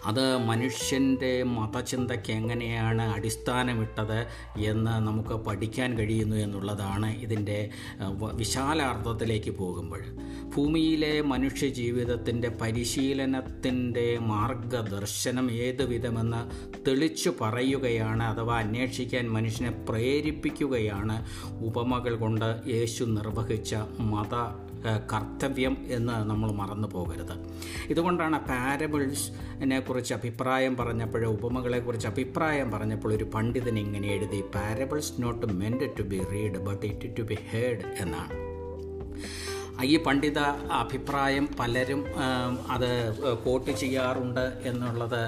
അത് 0.05 0.23
മനുഷ്യന്റെ 0.47 1.33
മതചിന്തയ്ക്ക് 1.57 2.33
എങ്ങനെയാണ് 2.33 3.05
അടിസ്ഥാനമിട്ടത് 3.17 4.19
എന്ന് 4.67 4.95
നമുക്ക് 5.07 5.35
പഠിക്കാൻ 5.47 5.91
കഴിയുന്നു 5.99 6.37
എന്നുള്ളതാണ് 6.37 7.11
ഇതിന്റെ 7.25 7.59
വിശാലാർത്ഥത്തിലേക്ക് 8.37 9.53
പോകുമ്പോൾ. 9.57 10.03
ഭൂമിയിലെ 10.55 11.13
മനുഷ്യ 11.31 11.69
ജീവിതത്തിന്റെ 11.79 12.49
പരിശീലനത്തിന്റെ 12.61 14.07
മാർഗദർശനം 14.31 15.47
ഏത് 15.61 15.83
വിധമെന്ന് 15.87 16.41
തെളിച്ചു 16.87 17.31
പറയുകയാണ് 17.41 18.25
അഥവാ 18.31 18.57
അന്വേഷിക്കാൻ 18.59 19.27
മനുഷ്യനെ 19.31 19.73
പ്രേരിപ്പിക്കുകയാണ് 19.89 21.17
ഉപമകൾ 21.69 22.15
കൊണ്ട് 22.17 22.49
യേശു 22.69 23.05
നിർവഹിച്ച 23.17 23.73
മത 24.13 24.35
കർത്തവ്യം 25.13 25.77
എന്ന് 25.89 26.31
നമ്മൾ 26.31 26.51
മറന്നു 26.53 26.89
പോകരുത്. 26.89 27.35
ഇതുകൊണ്ടാണ് 27.91 28.41
പാരബിൾസിനെ 28.49 29.81
കുറിച്ച് 29.81 30.15
അഭിപ്രായം 30.15 30.77
പറഞ്ഞപ്പോൾ 30.77 31.25
ഉപമകളെക്കുറിച്ച് 31.27 32.09
അഭിപ്രായം 32.09 32.71
പറഞ്ഞപ്പോൾ 32.71 33.15
ഒരു 33.15 33.25
പണ്ഡിതൻ 33.25 33.79
ഇങ്ങനെ 33.79 34.09
എഴുതി 34.09 34.41
parables 34.55 35.13
not 35.23 35.47
meant 35.47 35.89
to 35.99 36.03
be 36.03 36.21
read 36.33 36.59
but 36.59 36.87
it 36.87 37.19
to 37.19 37.23
be 37.23 37.39
heard 37.51 37.85
എന്നാണ്. 38.01 38.35
ഈ 39.85 39.97
പണ്ഡിത 40.03 40.39
അഭിപ്രായം 40.83 41.49
പലരും 41.61 42.05
അത് 42.71 42.91
കോട്ട് 43.45 43.71
ചെയ്യാറുണ്ട് 43.71 44.53
എന്നുള്ളത് 44.63 45.23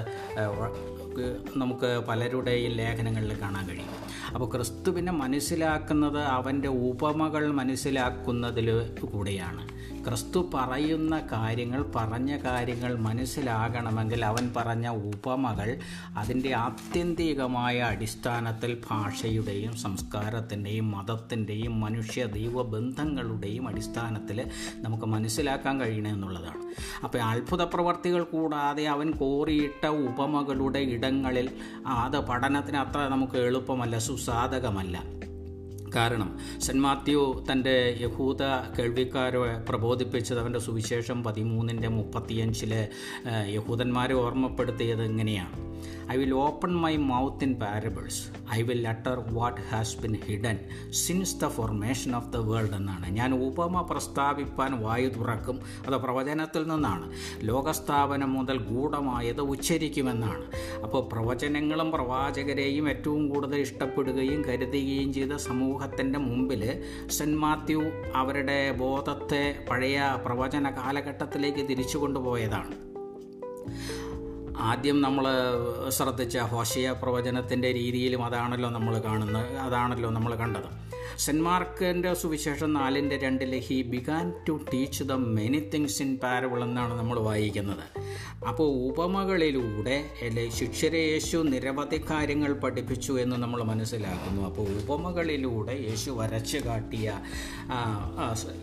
വ- 1.19 1.57
നമുക്ക് 1.57 2.03
പലരുടെയും 2.07 2.71
ലേഖനങ്ങളിൽ 2.71 3.41
കാണാൻ 3.41 3.67
കഴിയും. 3.67 4.09
അപ്പോൾ 4.33 4.55
ക്രിസ്തുവിനെ 4.55 5.11
മനസ്സിലാക്കുന്നത് 5.11 6.19
അവന്റെ 6.19 6.67
ഉപമകൾ 6.67 7.51
മനസ്സിലാക്കുന്നതിൽ 7.51 8.89
കൂടെയാണ്. 9.13 9.67
ക്രിസ്തു 10.09 10.49
പറയുന്ന 10.53 11.21
കാര്യങ്ങൾ 11.31 11.91
പറഞ്ഞ 11.95 12.37
കാര്യങ്ങൾ 12.37 12.95
മനസ്സിലാകണമെങ്കിൽ 12.95 14.25
അവൻ 14.25 14.53
പറഞ്ഞ 14.57 14.87
ഉപമകൾ 14.87 15.79
അതിന്റെ 16.17 16.53
ആത്യന്തികമായ 16.53 17.81
അടിസ്ഥാനത്തിൽ 17.81 18.81
ഭാഷയുടെയും 18.89 19.75
സംസ്കാരത്തിന്റെയും 19.75 20.91
മതത്തിന്റെയും 20.91 21.79
മനുഷ്യ 21.79 22.25
ദൈവ 22.25 22.63
ബന്ധങ്ങളുടെയും 22.63 23.67
അടിസ്ഥാനത്തിൽ 23.67 24.51
നമുക്ക് 24.75 25.05
മനസ്സിലാക്കാൻ 25.05 25.81
കഴിയണമെന്നുള്ളതാണ് 25.81 26.73
അപ്പോൾ 27.03 27.21
അത്ഭുത 27.21 27.63
പ്രവർത്തികൾ 27.63 28.23
കൂടാതെ 28.23 28.87
അവൻ 28.87 29.11
കോറിയിട്ട 29.11 29.85
ഉപമകളുടെ 29.85 30.79
ഇടങ്ങളിൽ 30.79 31.49
അത് 31.87 32.17
പഠനത്തിന് 32.17 32.77
അത്ര 32.77 33.07
നമുക്ക് 33.07 33.37
എളുപ്പമല്ല 33.37 33.97
സുസാധകമല്ല. 33.99 34.97
കാരണം 35.95 36.39
സെന്റ് 36.61 36.81
മാത്യു 36.81 37.43
തന്റെ 37.51 37.97
യഹൂദ 38.01 38.43
കേൾവിക്കാരെ 38.79 39.65
പ്രബോധിപ്പിച്ചത് 39.69 40.39
അവന്റെ 40.39 40.59
സുവിശേഷം 40.59 41.23
പതിമൂന്നിന്റെ 41.23 41.87
മുപ്പത്തിയഞ്ചിലെ 41.87 42.89
യഹൂദന്മാരെ 43.47 44.13
ഓർമ്മപ്പെടുത്തിയത് 44.13 45.03
എങ്ങനെയാണ് 45.03 45.69
I 46.11 46.17
will 46.17 46.33
open 46.33 46.75
my 46.75 46.97
mouth 46.97 47.43
in 47.43 47.53
parables 47.53 48.53
I 48.53 48.61
will 48.61 48.81
utter 48.81 49.23
what 49.33 49.61
has 49.61 49.97
been 49.97 50.15
hidden 50.15 50.59
since 50.91 51.41
the 51.41 51.47
formation 51.47 52.15
of 52.15 52.33
the 52.33 52.37
world 52.37 52.73
എന്നാണ്. 52.73 53.09
ഞാൻ 53.09 53.47
ഉപമ 53.47 53.81
പ്രസ്താവിപ്പാൻ 53.81 54.83
വായു 54.83 55.07
തുറക്കും. 55.07 55.59
അത് 55.87 55.93
പ്രവചനത്തിൽ 55.93 56.67
നിന്നാണ്. 56.67 57.11
ലോകസ്ഥാപനം 57.41 58.33
മുതൽ 58.33 58.57
ഗൂഢമായത് 58.57 59.41
ഉച്ചരിക്കുമെന്നാണ്. 59.41 60.45
അപ്പോൾ 60.83 61.03
പ്രവചനങ്ങളും 61.03 61.91
പ്രവാചകരെയും 61.91 62.89
ഏറ്റവും 62.89 63.29
കൂടുതൽ 63.29 63.57
ഇഷ്ടപ്പെടുകയും 63.59 64.45
കരുതുകയും 64.45 65.13
ചെയ്ത 65.13 65.33
സമൂഹത്തിന്റെ 65.33 66.19
മുമ്പിൽ 66.19 66.83
സെന്റ് 67.07 67.37
മാത്യു 67.37 67.81
അവരുടെ 68.15 68.71
ബോധത്തെ 68.71 69.65
പഴയ 69.69 70.01
പ്രവചന 70.25 70.69
കാലഘട്ടത്തിലേക്ക് 70.69 71.69
തിരിച്ചു 71.69 71.97
കൊണ്ടുപോയതാണ്. 71.97 72.89
ആദ്യം 74.59 75.01
നമ്മൾ 75.01 75.25
ശ്രദ്ധിച്ച 75.89 76.37
ഹോഷയ 76.37 76.91
പ്രവചനത്തിന്റെ 76.91 77.71
രീതിയിലും 77.71 78.23
അതാണല്ലോ 78.25 78.69
നമ്മൾ 78.69 78.99
കാണുന്നത് 78.99 79.57
അതാണല്ലോ 79.57 80.09
നമ്മൾ 80.09 80.35
കണ്ടത്. 80.35 80.69
സെന്റ് 81.23 81.43
മാർക്കിന്റെ 81.43 82.13
സുവിശേഷം 82.13 82.73
നാലിന്റെ 82.73 83.17
രണ്ടിൽ 83.17 83.53
he 83.67 83.81
began 83.81 84.33
to 84.47 84.53
teach 84.73 85.03
the 85.03 85.11
many 85.11 85.59
things 85.73 86.01
in 86.01 86.11
parable 86.23 86.63
എന്നാണ് 86.63 86.93
നമ്മൾ 86.99 87.19
വായിക്കുന്നത്. 87.19 87.85
അപ്പോൾ 88.47 88.67
ഉപമകളിലൂടെ 88.89 89.97
അല്ലെ 90.25 90.49
ശിക്ഷരെ 90.49 91.01
യേശു 91.11 91.37
നിരവധി 91.37 91.99
കാര്യങ്ങൾ 92.11 92.53
പഠിപ്പിച്ചു 92.53 93.13
എന്ന് 93.13 93.35
നമ്മൾ 93.35 93.63
മനസ്സിലാക്കുന്നു. 93.63 94.41
അപ്പോൾ 94.41 94.67
ഉപമകളിലൂടെ 94.81 95.75
യേശു 95.89 96.11
വരച്ചു 96.11 96.57
കാട്ടിയ 96.57 97.19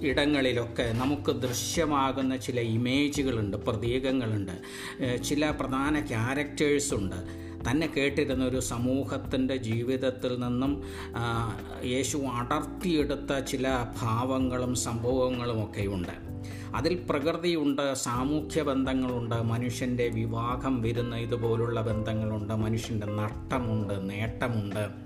ഇടങ്ങളിലൊക്കെ 0.01 0.93
നമുക്ക് 1.03 1.35
ദൃശ്യമാകുന്ന 1.47 2.37
ചില 2.37 2.61
ഇമേജുകളുണ്ട് 2.61 3.57
പ്രതീകങ്ങളുണ്ട്. 3.57 4.57
ചില 5.25 5.51
പ്രധാന 5.51 6.01
ക്യാരക്ടേഴ്സ് 6.13 6.95
ഉണ്ട്. 6.95 7.46
തന്നെ 7.71 7.87
കേട്ടിരുന്ന 7.97 8.45
ഒരു 8.45 8.61
സമൂഹത്തിന്റെ 8.61 9.57
ജീവിതത്തിൽ 9.57 10.41
നിന്നും 10.41 10.83
യേശു 11.85 12.19
അടർത്തിയെടുത്ത 12.19 13.39
ചില 13.39 13.87
ഭാവങ്ങളും 14.03 14.75
സംഭവങ്ങളും 14.75 15.65
ഒക്കെയുണ്ട്. 15.65 16.27
അതിൽ 16.75 16.95
പ്രകൃതിയുണ്ട് 17.11 17.95
സാമൂഹ്യ 17.95 18.63
ബന്ധങ്ങളുണ്ട് 18.63 19.35
മനുഷ്യന്റെ 19.35 20.09
വിവാഹം 20.09 20.83
വരുന്ന 20.83 21.17
ഇതുപോലുള്ള 21.17 21.81
ബന്ധങ്ങളുണ്ട് 21.81 22.55
മനുഷ്യന്റെ 22.55 23.07
നഷ്ടമുണ്ട് 23.07 24.11
നേട്ടമുണ്ട്. 24.11 25.06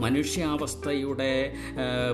മനുഷ്യാവസ്ഥയുടെ 0.00 1.32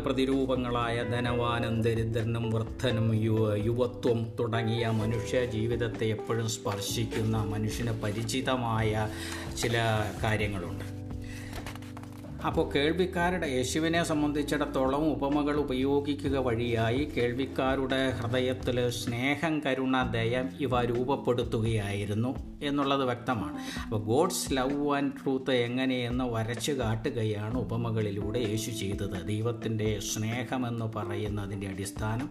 പ്രതിരൂപങ്ങളായ 0.05 1.03
ധനവാനും 1.03 1.83
ദരിദ്രനും 1.83 2.51
വൃദ്ധനും 2.51 3.15
യുവ 3.25 3.57
യുവത്വം 3.57 4.33
തുടങ്ങിയ 4.41 4.87
മനുഷ്യ 4.87 5.45
ജീവിതത്തെ 5.45 6.07
എപ്പോഴും 6.07 6.49
സ്പർശിക്കുന്ന 6.49 7.37
മനുഷ്യന് 7.37 7.95
പരിചിതമായ 8.03 9.09
ചില 9.63 9.77
കാര്യങ്ങളുണ്ട്. 10.25 10.85
അപ്പോൾ 12.49 12.65
കേൾവിക്കാരുടെ 12.75 13.47
യേശുവിനെ 13.47 14.03
സംബന്ധിച്ചിടത്തോളം 14.03 15.03
ഉപമകൾ 15.13 15.57
ഉപയോഗിക്കുക 15.65 16.37
വഴിയായി 16.47 17.03
കേൾവിക്കാരുടെ 17.17 18.01
ഹൃദയത്തിൽ 18.19 18.79
സ്നേഹം 18.91 19.63
കരുണ 19.67 19.97
ദയം 20.17 20.47
ഇവ 20.61 20.81
രൂപപ്പെടുത്തുകയായിരുന്നു 20.91 22.31
എന്നുള്ളത് 22.69 23.05
വ്യക്തമാണ്. 23.05 23.57
അപ്പോൾ 23.85 24.01
ഗോഡ്സ് 24.11 24.53
ലവ് 24.57 24.91
ആൻഡ് 24.97 25.15
ട്രൂത്ത് 25.19 25.55
എങ്ങനെയെന്ന് 25.67 26.25
വരച്ചു 26.35 26.73
കാട്ടുകയാണ് 26.73 27.57
ഉപമകളിലൂടെ 27.59 28.39
യേശു 28.39 28.71
ചെയ്തത്. 28.71 29.17
ദൈവത്തിന്റെ 29.33 29.99
സ്നേഹമെന്ന് 30.11 30.89
പറയുന്നതിന്റെ 30.97 31.69
അടിസ്ഥാനം 31.69 32.29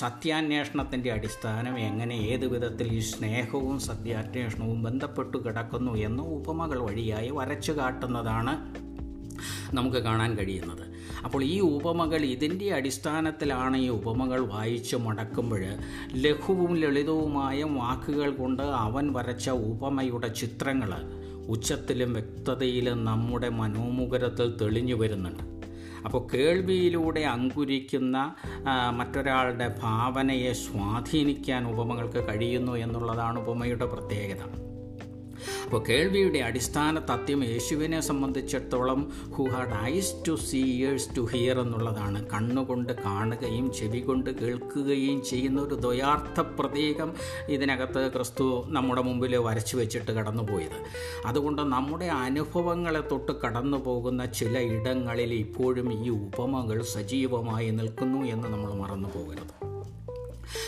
സത്യാന്വേഷണത്തിന്റെ 0.00 1.12
അടിസ്ഥാനം 1.12 1.78
എങ്ങനെ 1.88 2.18
ഏത് 2.32 2.46
വിധത്തിൽ 2.46 2.92
ഈ 2.92 3.00
സ്നേഹവും 3.12 3.78
സത്യാന്വേഷണവും 3.80 4.82
ബന്ധപ്പെട്ടു 4.82 5.38
കിടക്കുന്നു 5.46 5.94
എന്ന് 6.08 6.22
ഉപമകൾ 6.38 6.80
വഴിയായി 6.88 7.30
വരച്ചു 7.40 7.72
കാട്ടുന്നതാണ് 7.72 8.54
നമുക്ക് 9.74 9.96
കാണാൻ 9.96 10.36
കഴിയുന്നത്. 10.38 10.84
അപ്പോൾ 11.24 11.44
ഈ 11.44 11.60
ഉപമകൾ 11.60 12.20
ഇതിന്റെ 12.24 12.74
അടിസ്ഥാനത്തിലാണ് 12.74 13.76
ഈ 13.76 13.88
ഉപമകൾ 13.88 14.40
വായിച്ച് 14.46 14.96
മടക്കുമ്പോൾ 14.96 15.62
ലഘുവും 16.14 16.76
ലളിതവുമായ 16.76 17.62
വാക്കുകൾ 17.62 18.30
കൊണ്ട് 18.30 18.62
അവൻ 18.62 19.12
വരച്ച 19.12 19.50
ഉപമയുടെ 19.50 20.28
ചിത്രങ്ങൾ 20.28 20.92
ഉച്ചത്തിലും 21.48 22.12
വ്യക്തതയിലും 22.12 23.04
നമ്മുടെ 23.04 23.48
മനോമുഖരത്തിൽ 23.48 24.56
തെളിഞ്ഞു 24.56 24.94
വരുന്നുണ്ട്. 24.94 25.44
അപ്പോൾ 26.04 26.34
കേൾവിയിലൂടെ 26.34 27.20
അങ്കുരിക്കുന്ന 27.20 28.34
മറ്റൊരാളുടെ 28.90 29.74
ഭാവനയെ 29.82 30.52
സ്വാധീനിക്കാൻ 30.52 31.68
ഉപമകൾക്ക് 31.70 32.28
കഴിയുന്നു 32.28 32.72
എന്നുള്ളതാണ് 32.72 33.38
ഉപമയുടെ 33.38 33.86
പ്രത്യേകത. 33.86 34.69
അപ്പോൾ 35.64 35.84
കേൾവിയുടെ 35.88 36.38
അടിസ്ഥാന 36.38 36.98
തത്വം 36.98 37.44
യേശുവിനെ 37.44 38.00
സംബന്ധിച്ചിടത്തോളം 38.00 39.12
who 39.36 39.44
had 39.44 39.74
eyes 39.82 40.14
to 40.28 40.34
see 40.34 40.62
ears 40.62 41.16
to 41.16 41.20
hear 41.20 41.60
എന്നുള്ളതാണ്. 41.60 42.28
കണ്ണുകൊണ്ട് 42.28 42.92
കാണുകയും 42.92 43.72
ചെവി 43.72 44.00
കൊണ്ട് 44.00 44.30
കേൾക്കുകയും 44.30 45.24
ചെയ്യുന്ന 45.24 45.60
ഒരു 45.60 45.74
ദ്വയാർത്ഥ 45.74 46.40
പ്രതീകം 46.40 47.12
ഇതിനകത്ത് 47.48 48.12
ക്രിസ്തു 48.12 48.64
നമ്മുടെ 48.66 49.02
മുമ്പിൽ 49.02 49.36
വരച്ചു 49.36 49.76
വെച്ചിട്ട് 49.76 50.12
കടന്നുപോയത്. 50.12 50.78
അതുകൊണ്ട് 51.26 51.62
നമ്മുടെ 51.62 52.06
അനുഭവങ്ങളെ 52.06 53.00
തൊട്ട് 53.00 53.32
കടന്നു 53.32 53.76
പോകുന്ന 53.76 54.24
ചില 54.24 54.58
ഇടങ്ങളിൽ 54.58 55.34
ഇപ്പോഴും 55.34 56.04
ഈ 56.04 56.08
ഉപമകൾ 56.08 56.82
സജീവമായി 56.82 57.70
നിൽക്കുന്നു 57.70 58.18
എന്ന് 58.18 58.48
നമ്മൾ 58.48 58.72
മറന്നു 58.74 59.08
പോകരുത് 59.16 59.69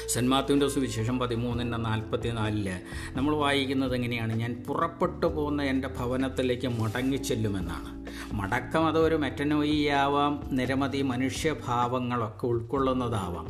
സെന്റ് 0.09 0.31
മാത്യുവിന്റെ 0.31 0.69
സുവിശേഷം 0.69 1.19
പതിമൂന്നിന്റെ 1.19 1.79
നാൽപ്പത്തിനാലിൽ 1.79 2.69
നമ്മൾ 3.13 3.35
വായിക്കുന്നത് 3.37 3.95
എങ്ങനെയാണ്? 3.95 4.33
ഞാൻ 4.33 4.65
പുറപ്പെട്ടു 4.69 5.27
പോകുന്ന 5.27 5.63
എന്റെ 5.63 5.89
ഭവനത്തിലേക്ക് 5.89 6.69
മടങ്ങിച്ചെല്ലുമെന്നാണ് 6.69 7.91
മടക്കം 8.33 8.87
അതൊരു 8.87 9.17
മെറ്റനോയിയാവാം 9.17 10.49
നിരവധി 10.53 11.03
മനുഷ്യഭാവങ്ങളൊക്കെ 11.03 12.47
ഉൾക്കൊള്ളുന്നതാവാം. 12.47 13.47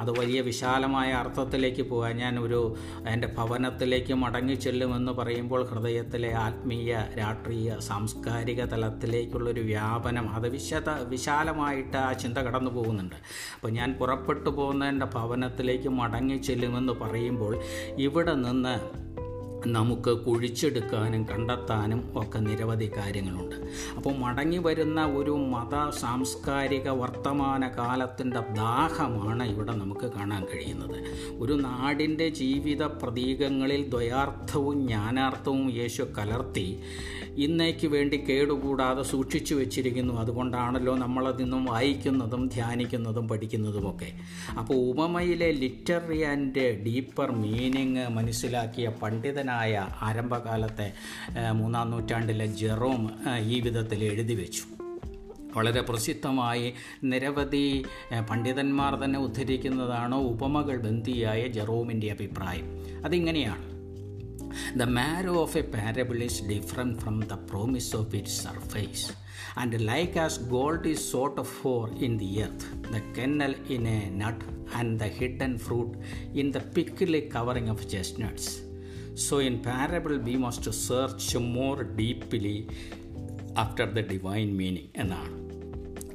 അത് 0.00 0.10
വലിയ 0.18 0.40
വിശാലമായ 0.40 1.10
അർത്ഥത്തിലേക്ക് 1.12 1.82
പോകാൻ 1.82 2.14
ഞാൻ 2.16 2.34
ഒരു 2.38 2.60
എന്റെ 3.12 3.28
ഭവനത്തിലേക്ക് 3.36 4.14
മടങ്ങി 4.14 4.54
ചെല്ലുമെന്ന് 4.54 5.12
പറയുമ്പോൾ 5.12 5.62
ഹൃദയത്തിലെ 5.70 6.32
ആത്മീയ 6.46 6.92
രാഷ്ട്രീയ 7.18 7.76
സാംസ്കാരിക 7.88 8.64
തലത്തിലേക്കുള്ളൊരു 8.64 9.60
വ്യാപനം 9.60 10.28
അത് 10.36 10.48
വിശദ 10.48 10.90
വിശാലമായിട്ട് 11.14 11.96
ആ 11.96 12.12
ചിന്ത 12.12 12.38
കടന്നു 12.38 12.70
പോകുന്നുണ്ട്. 12.70 13.16
അപ്പോൾ 13.54 13.70
ഞാൻ 13.70 13.90
പുറപ്പെട്ടു 14.00 14.50
പോകുന്ന 14.50 14.84
എന്റെ 14.84 15.06
ഭവനത്തിലേക്ക് 15.16 15.88
മടങ്ങി 15.88 16.36
ചെല്ലുമെന്ന് 16.36 16.92
പറയുമ്പോൾ 16.92 17.54
ഇവിടെ 17.98 18.34
നിന്ന് 18.46 19.03
നമുക്ക് 19.66 20.10
കുഴിച്ചെടുക്കാനും 20.10 21.24
കണ്ടെത്താനും 21.24 22.12
ഒക്കെ 22.14 22.38
നിരവധി 22.38 22.90
കാര്യങ്ങളുണ്ട്. 22.96 23.56
അപ്പോൾ 23.96 24.16
മടങ്ങി 24.16 24.58
വരുന്ന 24.58 25.04
ഒരു 25.04 25.30
മത 25.30 25.90
സാംസ്കാരിക 25.90 26.88
വർത്തമാന 26.88 27.68
കാലത്തിന്റെ 27.68 28.40
ദാഹമാണ് 28.40 29.48
ഇവിടെ 29.48 29.72
നമുക്ക് 29.72 30.12
കാണാൻ 30.12 30.44
കഴിയുന്നത്. 30.44 31.04
ഒരു 31.38 31.52
നാടിന്റെ 31.52 32.28
ജീവിത 32.28 32.82
പ്രതീകങ്ങളിൽ 32.82 33.88
ദ്വയാർത്ഥവും 33.88 34.86
ജ്ഞാനാർത്ഥവും 34.86 35.72
യേശു 35.72 36.02
കലർത്തി 36.02 36.80
ഇന്നേക്ക് 37.36 37.86
വേണ്ടി 37.86 38.16
കേടുകൂടാതെ 38.16 39.02
സൂക്ഷിച്ചു 39.02 39.54
വെച്ചിരിക്കുന്നു. 39.54 40.14
അതുകൊണ്ടാണല്ലോ 40.14 40.96
നമ്മളതിന്നും 40.96 41.64
വായിക്കുന്നതും 41.64 42.48
ധ്യാനിക്കുന്നതും 42.48 43.28
പഠിക്കുന്നതുമൊക്കെ. 43.28 44.12
അപ്പോൾ 44.58 44.74
ഉപമയിലെ 44.74 45.50
ലിറ്റററി 45.50 46.22
ആൻഡ് 46.22 46.84
ഡീപ്പർ 46.84 47.32
മീനിങ് 47.32 48.08
മനസ്സിലാക്കിയ 48.08 48.88
ഗ്രീക്കനായ 49.54 49.88
ആരംഭകാലത്തെ 50.02 50.86
മൂന്നാം 51.52 51.90
നൂറ്റാണ്ടിലെ 51.90 52.46
ജെറോം 52.60 53.02
ഈ 53.52 53.56
വിധത്തിൽ 53.60 54.00
എഴുതി 54.04 54.34
വെച്ചു. 54.34 54.64
വളരെ 55.56 55.80
പ്രസിദ്ധമായി 55.80 56.66
നിരവധി 57.04 57.64
പണ്ഡിതന്മാർ 58.30 58.92
തന്നെ 59.02 59.18
ഉദ്ധരിക്കുന്നതാണ് 59.26 60.16
ഉപമകൾ 60.32 60.76
ബന്ധിയായ 60.86 61.42
ജെറോമിന്റെ 61.56 62.08
അഭിപ്രായം. 62.10 62.66
അതിങ്ങനെയാണ്. 63.04 63.66
The 64.80 64.82
marrow 64.96 65.34
of 65.42 65.56
a 65.58 65.64
parable is 65.74 66.42
different 66.50 66.98
from 66.98 67.16
the 67.32 67.38
promise 67.50 67.92
of 67.96 68.16
it 68.16 68.34
surface 68.42 69.06
and 69.60 69.78
like 69.88 70.18
as 70.18 70.40
gold 70.56 70.88
is 70.88 71.06
sought 71.12 71.40
of 71.40 71.54
for 71.62 71.84
in 72.06 72.12
the 72.22 72.30
earth 72.46 72.68
the 72.94 73.00
kernel 73.18 73.54
in 73.70 73.86
a 73.96 74.00
nut 74.22 74.44
and 74.78 75.00
the 75.00 75.10
hidden 75.18 75.54
fruit 75.58 75.98
in 76.40 76.48
the 76.50 76.60
prickly 76.76 77.22
covering 77.34 77.70
of 77.70 77.84
chestnuts 77.88 78.52
So 79.14 79.38
in 79.40 79.54
parable 79.54 80.18
we 80.26 80.34
must 80.34 80.64
search 80.66 81.42
more 81.42 81.80
deeply 81.80 82.56
after 83.62 83.84
the 83.96 84.02
divine 84.12 84.52
meaning. 84.60 84.86
എന്നാണ്. 84.96 85.44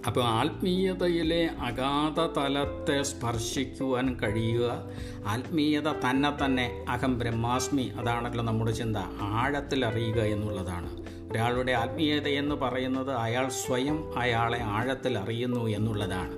അപ്പോൾ 0.08 0.24
ആത്മീയതയിലെ 0.24 1.46
അഗാധ 1.46 2.40
തലത്തെ 2.40 3.04
സ്പർശിക്കുവാൻ 3.04 4.16
കഴിയുക 4.16 4.92
ആത്മീയത 5.28 5.88
തന്നെ 5.88 6.46
തന്നെ 6.46 6.86
അഹം 6.90 7.20
ബ്രഹ്മാസ്മി 7.20 7.92
അതാണല്ലോ 8.00 8.44
നമ്മുടെ 8.44 8.72
ചിന്ത 8.72 8.98
ആഴത്തിൽ 9.22 9.86
അറിയുക 9.86 10.22
എന്നുള്ളതാണ്. 10.22 11.10
ഒരാളുടെ 11.32 11.72
ആത്മീയത 11.72 12.28
എന്ന് 12.28 12.56
പറയുന്നത് 12.56 13.12
അയാൾ 13.12 13.50
സ്വയം 13.50 14.20
അയാളെ 14.20 14.60
ആഴത്തിൽ 14.62 15.18
അറിയുന്നു 15.18 15.66
എന്നുള്ളതാണ്. 15.66 16.34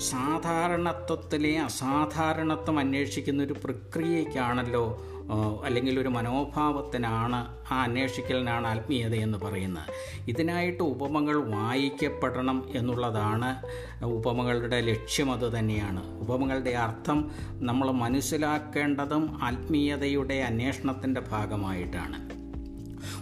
സാധാരണത്വത്തിലെ 0.00 1.58
അസാധാരണത്വം 1.58 2.78
അന്വേഷിക്കുന്ന 2.78 3.42
ഒരു 3.42 3.52
പ്രക്രിയയ്ക്കാണല്ലോ 3.64 5.06
അല്ലെങ്കിൽ 5.64 6.00
ഒരു 6.00 6.08
മനോഭാവത്തിനാണ് 6.08 7.58
ആ 7.72 7.82
അന്വേഷിക്കലിനാണ് 7.82 8.66
ആത്മീയത 8.66 9.14
എന്ന് 9.14 9.38
പറയുന്നത്. 9.38 9.88
ഇതിനായിട്ട് 10.28 10.82
ഉപമകൾ 10.82 11.50
വായിക്കപ്പെടണം 11.50 12.68
എന്നുള്ളതാണ് 12.74 13.62
ഉപമകളുടെ 14.04 14.80
ലക്ഷ്യം 14.80 15.32
അത് 15.32 15.58
തന്നെയാണ്. 15.58 16.20
ഉപമകളുടെ 16.20 16.70
അർത്ഥം 16.70 17.30
നമ്മൾ 17.48 17.90
മനസ്സിലാക്കേണ്ടതും 17.90 19.38
ആത്മീയതയുടെ 19.42 20.34
അന്വേഷണത്തിന്റെ 20.34 21.20
ഭാഗമായിട്ടാണ്. 21.20 22.39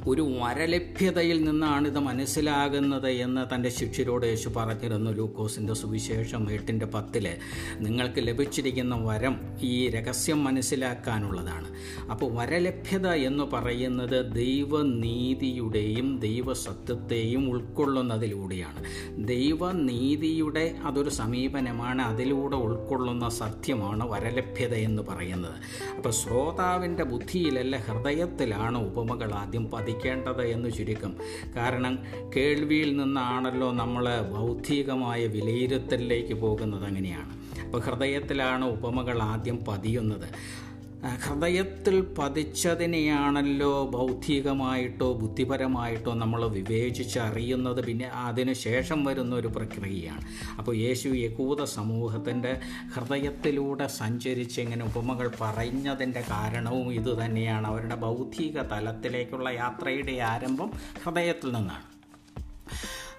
ഒരു 0.06 0.22
വരലഭ്യതയിൽ 0.22 1.44
നിന്നാണ് 1.44 1.88
ഇത് 1.88 1.98
മനസ്സിലാകുന്നത് 1.98 3.08
എന്ന് 3.08 3.54
തന്റെ 3.54 3.68
ശിഷ്യരോട് 3.68 4.26
യേശു 4.26 4.48
പറഞ്ഞിരുന്നു 4.48 5.10
ലൂക്കോസിന്റെ 5.10 5.74
സുവിശേഷം 5.74 6.50
എട്ടിന്റെ 6.50 6.86
പത്തിൽ 6.86 7.36
നിങ്ങൾക്ക് 7.80 8.14
ലഭിച്ചിരിക്കുന്ന 8.18 8.94
വരം 8.96 9.36
ഈ 9.60 9.88
രഹസ്യം 9.88 10.44
മനസ്സിലാക്കാനുള്ളതാണ്. 10.44 11.68
അപ്പോൾ 12.10 12.34
വരലഭ്യത 12.34 13.06
എന്ന് 13.06 13.44
പറയുന്നത് 13.44 14.32
ദൈവനീതിയുടെയും 14.32 16.18
ദൈവസത്യത്തെയും 16.20 17.50
ഉൾക്കൊള്ളുന്നതിലൂടെയാണ്. 17.50 18.84
ദൈവനീതിയുടെ 19.26 20.76
അതൊരു 20.84 21.10
സമീപനമാണ് 21.10 22.02
അതിലൂടെ 22.02 22.56
ഉൾക്കൊള്ളുന്ന 22.56 23.28
സത്യമാണ് 23.28 24.10
വരലഭ്യത 24.10 24.74
എന്ന് 24.74 25.02
പറയുന്നത്. 25.02 25.54
അപ്പോൾ 25.96 26.10
ശ്രോതാവിന്റെ 26.10 27.04
ബുദ്ധിയിലല്ല 27.04 27.76
ഹൃദയത്തിലാണ് 27.76 28.78
ഉപമകൾ 28.86 29.32
ആദ്യം 29.32 29.70
പതിക്കേണ്ടത് 29.78 30.42
എന്ന് 30.42 30.70
ചുരുക്കം. 30.70 31.16
കാരണം 31.56 31.98
കേൾവിയിൽ 32.36 32.96
നിന്നാണല്ലോ 32.96 33.72
നമ്മൾ 33.72 34.20
ബൗദ്ധികമായ 34.20 35.26
വിലയിരുത്തലിലേക്ക് 35.26 36.34
പോകുന്നത് 36.34 36.84
അങ്ങനെയാണ്. 36.84 37.38
അപ്പോൾ 37.64 37.80
ഹൃദയത്തിലാണ് 37.82 38.64
ഉപമകൾ 38.64 39.22
ആദ്യം 39.22 39.64
പതിയുന്നത്. 39.68 40.28
ഹൃദയത്തിൽ 41.04 42.00
പതിച്ചതിനെയാണല്ലോ 42.18 43.90
ബൗദ്ധികമായിട്ടോ 43.90 45.12
ബുദ്ധിപരമായിട്ടോ 45.12 46.14
നമ്മൾ 46.14 46.46
വിവേചിച്ചറിയുന്നത്. 46.46 47.84
പിന്നെ 47.84 48.06
അതിന് 48.06 48.52
ശേഷം 48.52 49.04
വരുന്ന 49.04 49.34
ഒരു 49.34 49.48
പ്രക്രിയയാണ്. 49.48 50.22
അപ്പോൾ 50.58 50.76
യേശു 50.76 51.08
യകൂത 51.08 51.64
സമൂഹത്തിന്റെ 51.64 52.60
ഹൃദയത്തിലൂടെ 52.94 53.86
സഞ്ചരിച്ച് 53.86 54.60
ഇങ്ങനെ 54.60 54.84
ഉപമകൾ 54.84 55.30
പറഞ്ഞതിന്റെ 55.40 56.20
കാരണവും 56.20 56.92
ഇതുതന്നെയാണ് 56.92 57.66
അവരുടെ 57.66 57.94
ബൗദ്ധിക 57.94 58.62
തലത്തിലേക്കുള്ള 58.62 59.48
യാത്രയുടെ 59.48 60.12
ആരംഭം 60.12 60.72
ഹൃദയത്തിൽ 61.04 61.52
നിന്നാണ്. 61.52 61.97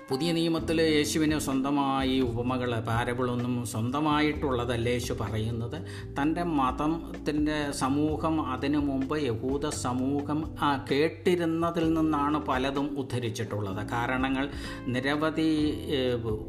പുതിയ 0.10 0.32
നിയമത്തിൽ 0.32 0.78
യേശുവിന് 0.82 1.38
സ്വന്തമായി 1.40 2.20
ഉപമകൾ 2.20 2.72
പാരബിളൊന്നും 2.80 3.66
സ്വന്തമായിട്ടുള്ളതല്ല 3.66 4.88
യേശു 4.90 5.14
പറയുന്നത്? 5.14 5.76
തന്റെ 6.18 6.44
മതത്തിന്റെ 6.60 7.58
സമൂഹം 7.72 8.36
അതിനു 8.52 8.80
മുമ്പ് 8.80 9.16
യഹൂദ 9.26 9.70
സമൂഹം 9.70 10.40
കേട്ടിരുന്നതിൽ 10.92 11.94
നിന്നാണ് 11.94 12.40
പലതും 12.48 12.88
ഉദ്ധരിച്ചിട്ടുള്ളത്. 12.98 13.82
കാരണങ്ങൾ 13.92 14.48
നിരവധി 14.88 15.50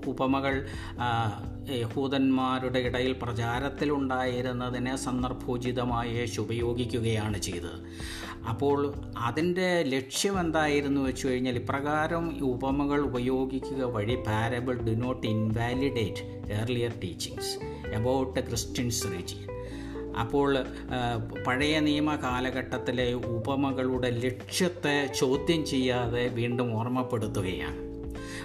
ഉപമകൾ 0.07 0.57
യഹൂദന്മാരുടെ 1.73 2.79
ഇടയിൽ 2.79 3.13
പ്രചാരത്തിലുണ്ടായിരുന്നതിനെ 3.13 4.97
സന്ദർഭോചിതമായി 4.97 6.11
യേശു 6.15 6.41
ഉപയോഗിക്കുകയാണ് 6.41 7.39
ചെയ്തത്. 7.39 7.79
അപ്പോൾ 8.49 8.95
അതിന്റെ 9.17 9.83
ലക്ഷ്യം 9.83 10.41
എന്തായിരുന്നു 10.41 11.01
വെച്ച് 11.01 11.29
കഴിഞ്ഞാൽ 11.29 11.57
ഇപ്രകാരം 11.57 12.45
ഉപമകൾ 12.45 13.01
ഉപയോഗിക്കുക 13.01 13.85
വഴി 13.85 14.15
parable 14.15 14.83
do 14.83 14.91
not 14.91 15.27
invalidate 15.27 16.53
earlier 16.53 16.93
teachings 17.05 17.53
about 17.95 18.41
Christians 18.41 19.07
religion 19.07 19.47
അപ്പോൾ 20.19 20.65
പഴയ 21.47 21.81
നിയമ 21.81 22.17
കാലഘട്ടത്തിലെ 22.17 23.15
ഉപമകളുടെ 23.15 24.11
ലക്ഷ്യത്തെ 24.11 25.07
ചോദ്യം 25.07 25.67
ചെയ്യാതെ 25.67 26.29
വീണ്ടും 26.29 26.79
ഓർമ്മപ്പെടുത്തുകയാണ്. 26.79 27.90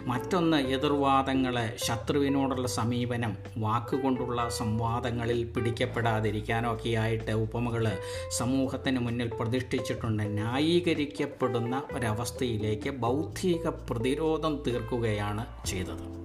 മറ്റൊന്ന് 0.06 0.58
എതിർവാദങ്ങളെ 0.58 1.78
ശത്രുവിനോടുള്ള 1.78 2.68
സമീപനം 2.68 3.32
വാക്കുകൊണ്ടുള്ള 3.58 4.50
സംവാദങ്ങളിൽ 4.50 5.40
പിടിക്കപ്പെടാതിരിക്കാനൊക്കെയായിട്ട് 5.54 7.32
ഉപമകൾ 7.32 7.86
സമൂഹത്തിന് 8.40 9.00
മുന്നിൽ 9.00 9.32
പ്രതിഷ്ഠിച്ചിട്ടുണ്ട്. 9.40 10.24
ന്യായീകരിക്കപ്പെടുന്ന 10.24 11.84
ഒരവസ്ഥയിലേക്ക് 11.94 12.90
ബൗദ്ധിക 12.90 13.68
പ്രതിരോധം 13.68 14.56
തീർക്കുകയാണ് 14.68 15.46
ചെയ്തത്. 15.72 16.25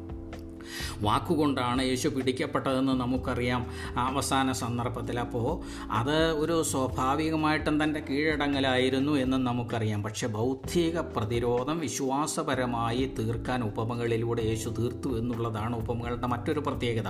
വാക്കുകൊണ്ടാണ് 1.02 1.82
യേശു 1.82 2.08
പിടിക്കപ്പെട്ടതെന്ന് 2.08 2.92
നമുക്കറിയാം 3.00 3.66
അവസാന 3.96 4.52
സന്ദർഭത്തിൽ. 4.52 5.18
അപ്പോൾ 5.18 5.48
അത് 5.90 6.18
ഒരു 6.42 6.62
സ്വാഭാവികമായിട്ടും 6.62 7.84
തന്റെ 7.84 8.00
കീഴടങ്ങലായിരുന്നു 8.10 9.12
എന്ന് 9.12 9.36
നമുക്കറിയാം. 9.46 10.02
പക്ഷെ 10.02 10.26
ബൗദ്ധിക 10.26 10.98
പ്രതിരോധം 11.00 11.78
വിശ്വാസപരമായി 11.78 13.14
തീർക്കാൻ 13.18 13.64
ഉപമകളിലൂടെ 13.64 14.42
യേശു 14.42 14.68
തീർത്തു 14.78 15.08
എന്നുള്ളതാണ് 15.18 15.76
ഉപമകളുടെ 15.76 16.26
മറ്റൊരു 16.26 16.60
പ്രത്യേകത. 16.60 17.08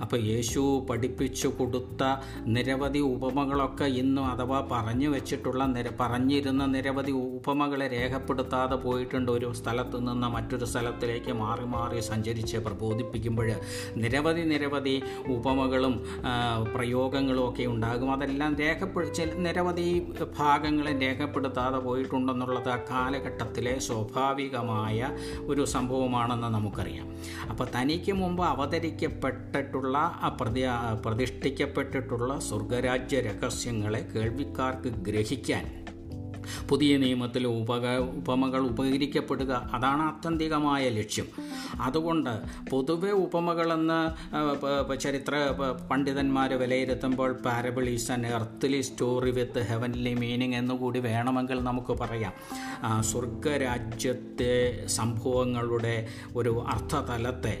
അപ്പോൾ 0.00 0.20
യേശു 0.32 0.86
പഠിപ്പിച്ചു 0.90 1.48
കൊടുത്ത 1.58 2.02
നിരവധി 2.46 2.98
ഉപമകളൊക്കെ 2.98 3.84
ഇന്നും 3.84 4.26
അഥവാ 4.26 4.58
പറഞ്ഞു 4.72 5.08
വെച്ചിട്ടുള്ള 5.08 5.64
നിര 5.64 5.88
പറഞ്ഞിരുന്ന 6.00 6.66
നിരവധി 6.66 7.12
ഉപമകളെ 7.12 7.86
രേഖപ്പെടുത്താതെ 7.88 8.76
പോയിട്ടുണ്ട്. 8.76 9.30
ഒരു 9.32 9.52
സ്ഥലത്ത് 9.52 9.98
നിന്ന് 10.08 10.26
മറ്റൊരു 10.26 10.64
സ്ഥലത്തിലേക്ക് 10.64 11.32
മാറി 11.32 11.64
മാറി 11.64 12.00
സഞ്ചരിച്ച് 12.00 12.56
പ്രബോധിപ്പിക്കുമ്പോൾ 12.94 13.48
നിരവധി 14.02 14.42
നിരവധി 14.52 14.94
ഉപമകളും 15.34 15.94
പ്രയോഗങ്ങളും 16.74 17.42
ഒക്കെ 17.48 17.64
ഉണ്ടാകും. 17.74 18.08
അതെല്ലാം 18.14 18.52
രേഖപ്പെടുത്തി 18.62 19.24
നിരവധി 19.46 19.86
ഭാഗങ്ങളെ 20.38 20.92
രേഖപ്പെടുത്താതെ 21.04 21.78
പോയിട്ടുണ്ടെന്നുള്ളത് 21.86 22.70
ആ 22.74 22.78
കാലഘട്ടത്തിലെ 22.90 23.74
സ്വാഭാവികമായ 23.88 25.08
ഒരു 25.50 25.64
സംഭവമാണെന്ന് 25.74 26.50
നമുക്കറിയാം. 26.56 27.06
അപ്പോൾ 27.50 27.66
തനിക്ക് 27.76 28.14
മുമ്പ് 28.22 28.44
അവതരിക്കപ്പെട്ടിട്ടുള്ള 28.52 29.96
പ്രതി 30.40 30.64
പ്രതിഷ്ഠിക്കപ്പെട്ടിട്ടുള്ള 31.04 32.30
സ്വർഗരാജ്യ 32.48 33.20
രഹസ്യങ്ങളെ 33.28 34.02
കേൾവിക്കാർക്ക് 34.14 34.90
ഗ്രഹിക്കാൻ 35.08 35.64
പുതിയ 36.68 36.96
നിയമത്തിൽ 36.96 37.46
ഉപക 37.46 37.86
ഉപമകൾ 37.98 38.62
ഉപകരിക്കപ്പെടുക 38.66 39.70
അതാണ് 39.74 40.02
ആത്യന്തികമായ 40.02 40.88
ലക്ഷ്യം. 40.88 41.28
അതുകൊണ്ട് 41.80 42.32
പൊതുവെ 42.70 43.10
ഉപമകളെന്ന് 43.10 44.00
ചരിത്ര 44.96 45.34
പണ്ഡിതന്മാർ 45.90 46.52
വിലയിരുത്തുമ്പോൾ 46.54 47.32
parable 47.32 47.88
is 47.88 48.12
an 48.12 48.26
earthly 48.26 48.80
story 48.80 49.30
with 49.30 49.58
heavenly 49.58 50.14
meaning 50.14 50.54
എന്നുകൂടി 50.54 50.98
വേണമെങ്കിൽ 50.98 51.60
നമുക്ക് 51.60 51.92
പറയാം. 51.92 52.32
സ്വർഗരാജ്യത്തെ 53.00 54.86
സംഭവങ്ങളുടെ 54.86 55.96
ഒരു 56.36 56.64
അർത്ഥതലത്തെ 56.68 57.54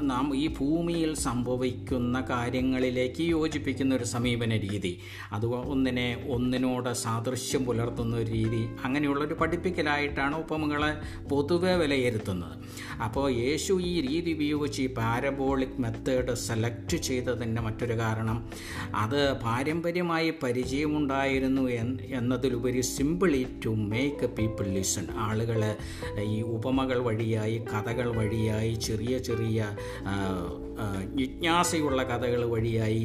നാം 0.00 0.36
ഈ 0.36 0.44
ഭൂമിയിൽ 0.58 1.14
സംഭവിക്കുന്ന 1.14 2.20
കാര്യങ്ങളിലേക്ക് 2.30 3.22
യോജിപ്പിക്കുന്ന 3.22 3.94
ഒരു 3.94 4.04
സമീപന 4.04 4.56
രീതി 4.56 4.92
അത് 5.32 5.46
ഒന്നിനെ 5.46 6.08
ഒന്നിനോട് 6.30 6.90
സാദൃശ്യം 6.92 7.64
പുലർത്തുന്ന 7.74 8.16
ഒരു 8.16 8.30
രീതി 8.30 8.68
അങ്ങനെയുള്ളൊരു 8.84 9.34
പഠിപ്പിക്കലായിട്ടാണ് 9.34 10.34
ഉപമകളെ 10.36 10.90
പൊതുവെ 11.28 11.72
വിലയിരുത്തുന്നത്. 11.76 12.56
അപ്പോൾ 13.02 13.30
യേശു 13.30 13.72
ഈ 13.82 13.92
രീതി 14.08 14.32
ഉപയോഗിച്ച് 14.32 14.82
ഈ 14.82 14.86
പാരബോളിക് 14.94 15.78
മെത്തേഡ് 15.78 16.34
സെലക്ട് 16.34 16.96
ചെയ്തതിന്റെ 16.96 17.62
മറ്റൊരു 17.62 17.98
കാരണം 17.98 18.38
അത് 18.94 19.20
പാരമ്പര്യമായി 19.32 20.30
പരിചയമുണ്ടായിരുന്നു 20.42 21.62
എന്ന് 21.62 22.04
എന്നതിലുപരി 22.04 22.80
simply 22.80 23.42
to 23.64 23.68
make 23.68 24.26
people 24.26 24.68
listen 24.68 25.06
ആളുകൾ 25.26 25.60
ഈ 26.22 26.42
ഉപമകൾ 26.42 26.98
വഴിയായി 26.98 27.58
കഥകൾ 27.72 28.16
വഴിയായി 28.16 28.74
ചെറിയ 28.74 29.18
ചെറിയ 29.18 29.60
ജിജ്ഞാസയുള്ള 31.18 32.02
കഥകൾ 32.02 32.44
വഴിയായി 32.44 33.04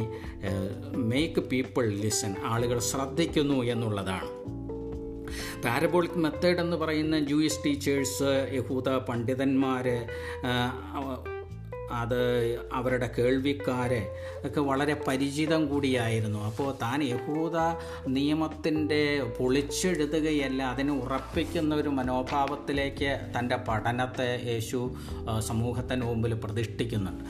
മേക്ക് 0.95 1.41
പീപ്പിൾ 1.41 1.88
ലിസൺ 1.89 2.36
ആളുകൾ 2.45 2.79
ശ്രദ്ധിക്കുന്നു 2.79 3.63
എന്നുള്ളതാണ്. 3.63 4.29
പാരബോളിക് 5.63 6.20
മെത്തേഡ് 6.20 6.60
എന്ന് 6.60 6.78
പറയുന്ന 6.78 7.20
ജൂയിസ് 7.20 7.62
ടീച്ചേഴ്സ് 7.65 8.32
യഹൂദ 8.54 8.89
പണ്ഡിതന്മാർ 9.10 9.88
അത് 11.91 12.21
അവരുടെ 12.73 13.10
കേൾവിക്കാരെ 13.17 14.02
ഒക്കെ 14.45 14.62
വളരെ 14.69 14.95
പരിചിതം 15.08 15.62
കൂടിയായിരുന്നു. 15.65 16.39
അപ്പോൾ 16.39 16.69
താൻ 16.82 17.04
യഹൂദ 17.04 17.58
നിയമത്തിന്റെ 18.08 19.02
പൊളിച്ചെഴുതുകയല്ല 19.39 20.62
അതിനെ 20.63 20.93
ഉറപ്പിക്കുന്ന 20.93 21.75
ഒരു 21.75 21.89
മനോഭാവത്തിലേക്ക് 21.89 23.12
തന്റെ 23.36 23.58
പഠനത്തെ 23.67 24.30
യേശു 24.45 24.80
സമൂഹത്തിന് 25.47 26.02
മുമ്പിൽ 26.02 26.34
പ്രതിഷ്ഠിക്കുന്നുണ്ട്. 26.34 27.23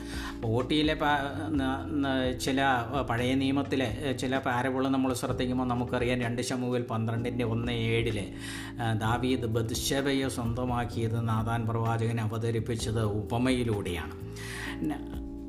ഓട്ടിയിലെ 0.46 0.96
ചില 2.44 2.60
പഴയ 3.10 3.32
നിയമത്തിലെ 3.34 3.88
ചില 4.20 4.38
പാരബിൾ 4.38 4.88
നമ്മൾ 4.88 5.10
ശ്രദ്ധിക്കുമ്പോൾ 5.14 5.66
നമുക്കറിയാം 5.66 6.20
രണ്ട് 6.20 6.42
ശമുവിൽ 6.42 6.82
പന്ത്രണ്ടിന്റെ 6.82 7.44
ഒന്ന് 7.44 7.72
ഏഴിൽ 7.72 8.18
ദാവീദ് 9.04 9.46
ബദ്ശബയെ 9.56 10.28
സ്വന്തമാക്കിയത് 10.28 11.28
നാദാൻ 11.28 11.66
പ്രവാചകൻ 11.66 12.20
അവതരിപ്പിച്ചത് 12.20 13.02
ഉപമയിലൂടെയാണ്. 13.20 14.14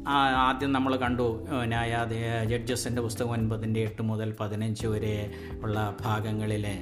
ആദ്യം 0.08 0.72
നമ്മൾ 0.72 0.96
കണ്ടു 0.96 1.46
ന്യായാധി 1.64 2.16
ജഡ്ജസിന്റെ 2.46 3.02
പുസ്തകം 3.02 3.32
ഒൻപതിന്റെ 3.32 3.80
എട്ട് 3.80 4.02
മുതൽ 4.02 4.36
പതിനഞ്ച് 4.40 4.88
വരെ 4.88 5.32
ഉള്ള 5.62 5.98
ഭാഗങ്ങളിലെ 6.02 6.80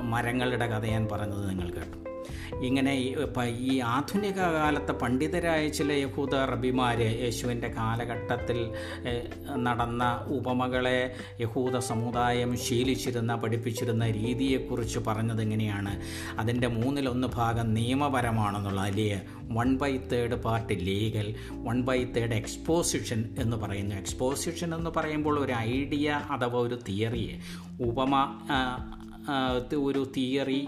മരങ്ങളുടെ 0.00 0.66
കഥ 0.66 0.84
ഞാൻ 0.84 1.08
പറഞ്ഞത് 1.12 1.48
നിങ്ങൾ 1.50 1.70
കേട്ടു. 1.70 2.03
ഇങ്ങനെ 2.62 2.94
ഈ 3.70 3.78
ആധുനിക 3.94 4.40
കാലത്തെ 4.56 4.92
പണ്ഡിതരായ 4.92 5.68
ചില 5.68 5.92
യഹൂദ 5.92 6.34
റബിമാർ 6.34 7.00
യേശുവിന്റെ 7.00 7.68
കാലഘട്ടത്തിൽ 7.68 8.58
നടന്ന 9.56 10.04
ഉപമകളെ 10.36 10.98
യഹൂദ 11.40 11.78
സമുദായം 11.78 12.56
ശീലിച്ചിരുന്ന 12.56 13.34
പഠിപ്പിച്ചിരുന്ന 13.34 14.10
രീതിയെക്കുറിച്ച് 14.10 14.98
പറഞ്ഞത് 14.98 15.42
എങ്ങനെയാണ്? 15.42 15.94
അതിന്റെ 16.38 16.68
മൂന്നിലൊന്ന് 16.68 17.28
ഭാഗം 17.34 17.74
നിയമപരമാണെന്നുള്ള 17.74 18.80
അല്ലേ 18.80 19.22
one 19.56 19.76
by 19.78 19.92
third 20.12 20.38
part 20.42 20.74
legal 20.80 21.28
one 21.66 21.78
by 21.82 21.98
third 22.04 22.34
exposition 22.34 23.20
എന്ന് 23.38 23.56
പറയുന്നു. 23.56 23.94
എക്സ്പോസിഷൻ 23.96 24.74
എന്ന് 24.74 24.90
പറയുമ്പോൾ 24.96 25.36
ഒരു 25.44 25.52
ഐഡിയ 25.52 26.10
അഥവാ 26.30 26.60
ഒരു 26.60 26.78
തിയറി 26.88 27.24
ഉപമ 27.80 28.14
ഒരു 29.84 30.02
തിയറി 30.16 30.60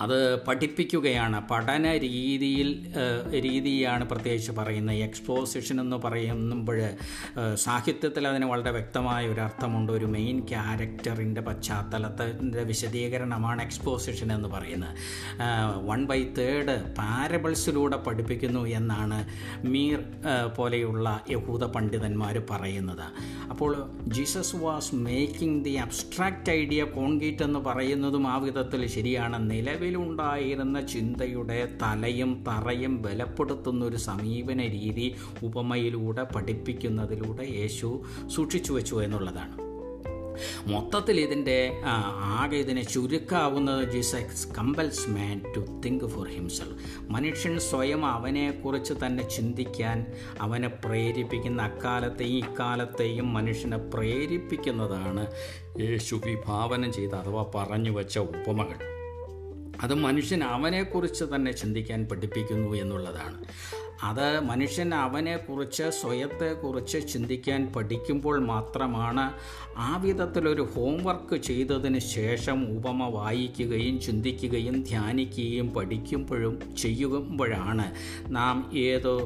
അത് 0.00 0.18
പഠിപ്പിക്കുകയാണ്. 0.44 1.38
പഠന 1.50 1.92
രീതിയിൽ 1.98 2.68
രീതിയാണ് 3.46 4.04
പ്രത്യേകിച്ച് 4.08 4.52
പറയുന്നത്. 4.52 4.96
എക്സ്പോസിഷൻ 4.96 5.80
എന്ന് 5.80 5.96
പറയുമ്പോൾ 5.96 6.78
സാഹിത്യത്തിൽ 7.54 8.28
അതിന് 8.28 8.44
വളരെ 8.44 8.70
വ്യക്തമായ 8.70 9.28
ഒരു 9.28 9.40
അർത്ഥമുണ്ട്. 9.40 9.92
ഒരു 9.92 10.06
മെയിൻ 10.16 10.38
ക്യാരക്ടറിന്റെ 10.48 11.40
പശ്ചാത്തലത്തിന്റെ 11.40 12.62
വിശദീകരണമാണ് 12.62 13.62
എക്സ്പോസിഷൻ 13.62 14.32
എന്ന് 14.32 14.48
പറയുന്നത്. 14.48 14.94
വൺ 15.88 16.04
ബൈ 16.04 16.20
തേർഡ് 16.38 16.76
പാരബിൾസിലൂടെ 16.98 17.96
പഠിപ്പിക്കുന്നു 17.96 18.64
എന്നാണ് 18.80 19.18
മീർ 19.66 19.98
പോലെയുള്ള 20.56 21.06
യഹൂദ 21.30 21.64
പണ്ഡിതന്മാർ 21.64 22.42
പറയുന്നത്. 22.50 23.06
അപ്പോൾ 23.50 23.72
Jesus 24.16 24.56
was 24.56 24.94
making 24.94 25.64
the 25.64 25.74
abstract 25.86 26.50
idea 26.50 26.84
concrete 26.84 27.42
എന്ന് 27.42 27.58
പറയുന്നതും 27.58 28.26
ആ 28.28 28.36
വിധത്തിൽ 28.36 28.86
ശരിയാണ്. 28.86 29.36
നിലവിലുണ്ടായിരുന്ന 29.86 30.86
ചിന്തയുടെ 30.86 31.68
തലയും 31.82 32.44
തറയും 32.48 33.02
ബലപ്പെടുത്തുന്ന 33.02 33.84
ഒരു 33.84 33.96
സമീപന 33.96 34.60
രീതി 34.60 35.14
ഉപമയിലൂടെ 35.42 36.22
പഠിപ്പിക്കുന്നതിലൂടെ 36.22 37.42
യേശു 37.42 38.02
സൂക്ഷിച്ചു 38.26 38.72
വെച്ചു 38.72 39.04
എന്നുള്ളതാണ്. 39.04 39.66
മൊത്തത്തിൽ 40.66 41.20
ഇതിന്റെ 41.20 41.72
ആകെ 42.38 42.56
ഇതിനെ 42.56 42.82
ചുരുക്കാവുന്നത് 42.82 43.90
Jesus 43.90 44.48
compels 44.58 45.10
man 45.10 45.42
to 45.56 45.60
think 45.84 46.04
for 46.04 46.28
himself. 46.28 47.12
മനുഷ്യൻ 47.12 47.58
സ്വയം 47.58 48.06
അവനെക്കുറിച്ച് 48.06 48.94
തന്നെ 49.06 49.28
ചിന്തിക്കാൻ 49.28 50.06
അവനെ 50.40 50.68
പ്രേരിപ്പിക്കുന്ന 50.68 51.62
അക്കാലത്തെയും 51.62 52.38
ഇക്കാലത്തെയും 52.38 53.34
മനുഷ്യനെ 53.34 53.76
പ്രേരിപ്പിക്കുന്നതാണ് 53.76 55.26
യേശു 55.80 56.20
വിഭാവനം 56.26 56.92
ചെയ്ത 56.92 57.10
അഥവാ 57.10 57.46
പറഞ്ഞു 57.54 57.90
വെച്ച 57.90 58.18
ഉപമകൾ. 58.18 58.95
അത് 59.80 59.94
മനുഷ്യൻ 59.94 60.44
അവനെക്കുറിച്ച് 60.44 61.24
തന്നെ 61.24 61.52
ചിന്തിക്കാൻ 61.52 62.04
പഠിപ്പിക്കുന്നു 62.04 62.74
എന്നുള്ളതാണ്. 62.74 63.44
അത് 64.04 64.40
മനുഷ്യൻ 64.40 64.94
അവനെക്കുറിച്ച് 64.94 65.90
സ്വയത്തെക്കുറിച്ച് 65.90 66.98
ചിന്തിക്കാൻ 67.08 67.72
പഠിക്കുമ്പോൾ 67.76 68.38
മാത്രമാണ് 68.46 69.24
ആ 69.76 69.96
വിധത്തിലൊരു 69.96 70.62
ഹോംവർക്ക് 70.76 71.36
ചെയ്തതിന് 71.40 71.98
ശേഷം 71.98 72.58
ഉപമ 72.76 73.08
വായിക്കുകയും 73.08 74.00
ചിന്തിക്കുകയും 74.00 74.82
ധ്യാനിക്കുകയും 74.82 75.68
പഠിക്കുമ്പോഴും 75.68 76.74
ചെയ്യുമ്പോഴാണ് 76.76 77.86
നാം 78.28 78.70
ഏതോ 78.76 79.16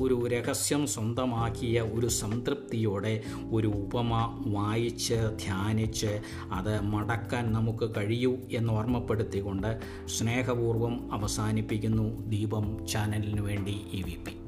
ഒരു 0.00 0.26
രഹസ്യം 0.26 0.86
സ്വന്തമാക്കിയ 0.86 1.80
ഒരു 1.94 2.08
സംതൃപ്തിയോടെ 2.08 3.14
ഒരു 3.52 3.68
ഉപമ 3.68 4.10
വായിച്ച് 4.46 5.14
ധ്യാനിച്ച് 5.14 6.12
അത് 6.52 6.80
മടക്കാൻ 6.84 7.52
നമുക്ക് 7.52 7.88
കഴിയൂ 7.96 8.38
എന്ന് 8.50 8.72
ഓർമ്മപ്പെടുത്തിക്കൊണ്ട് 8.72 9.70
സ്നേഹപൂർവം 10.08 11.12
അവസാനിപ്പിക്കുന്നു 11.12 12.28
ദീപം 12.28 12.86
ചാനലിന് 12.86 13.40
വേണ്ടി 13.40 13.76
EVP. 13.94 14.43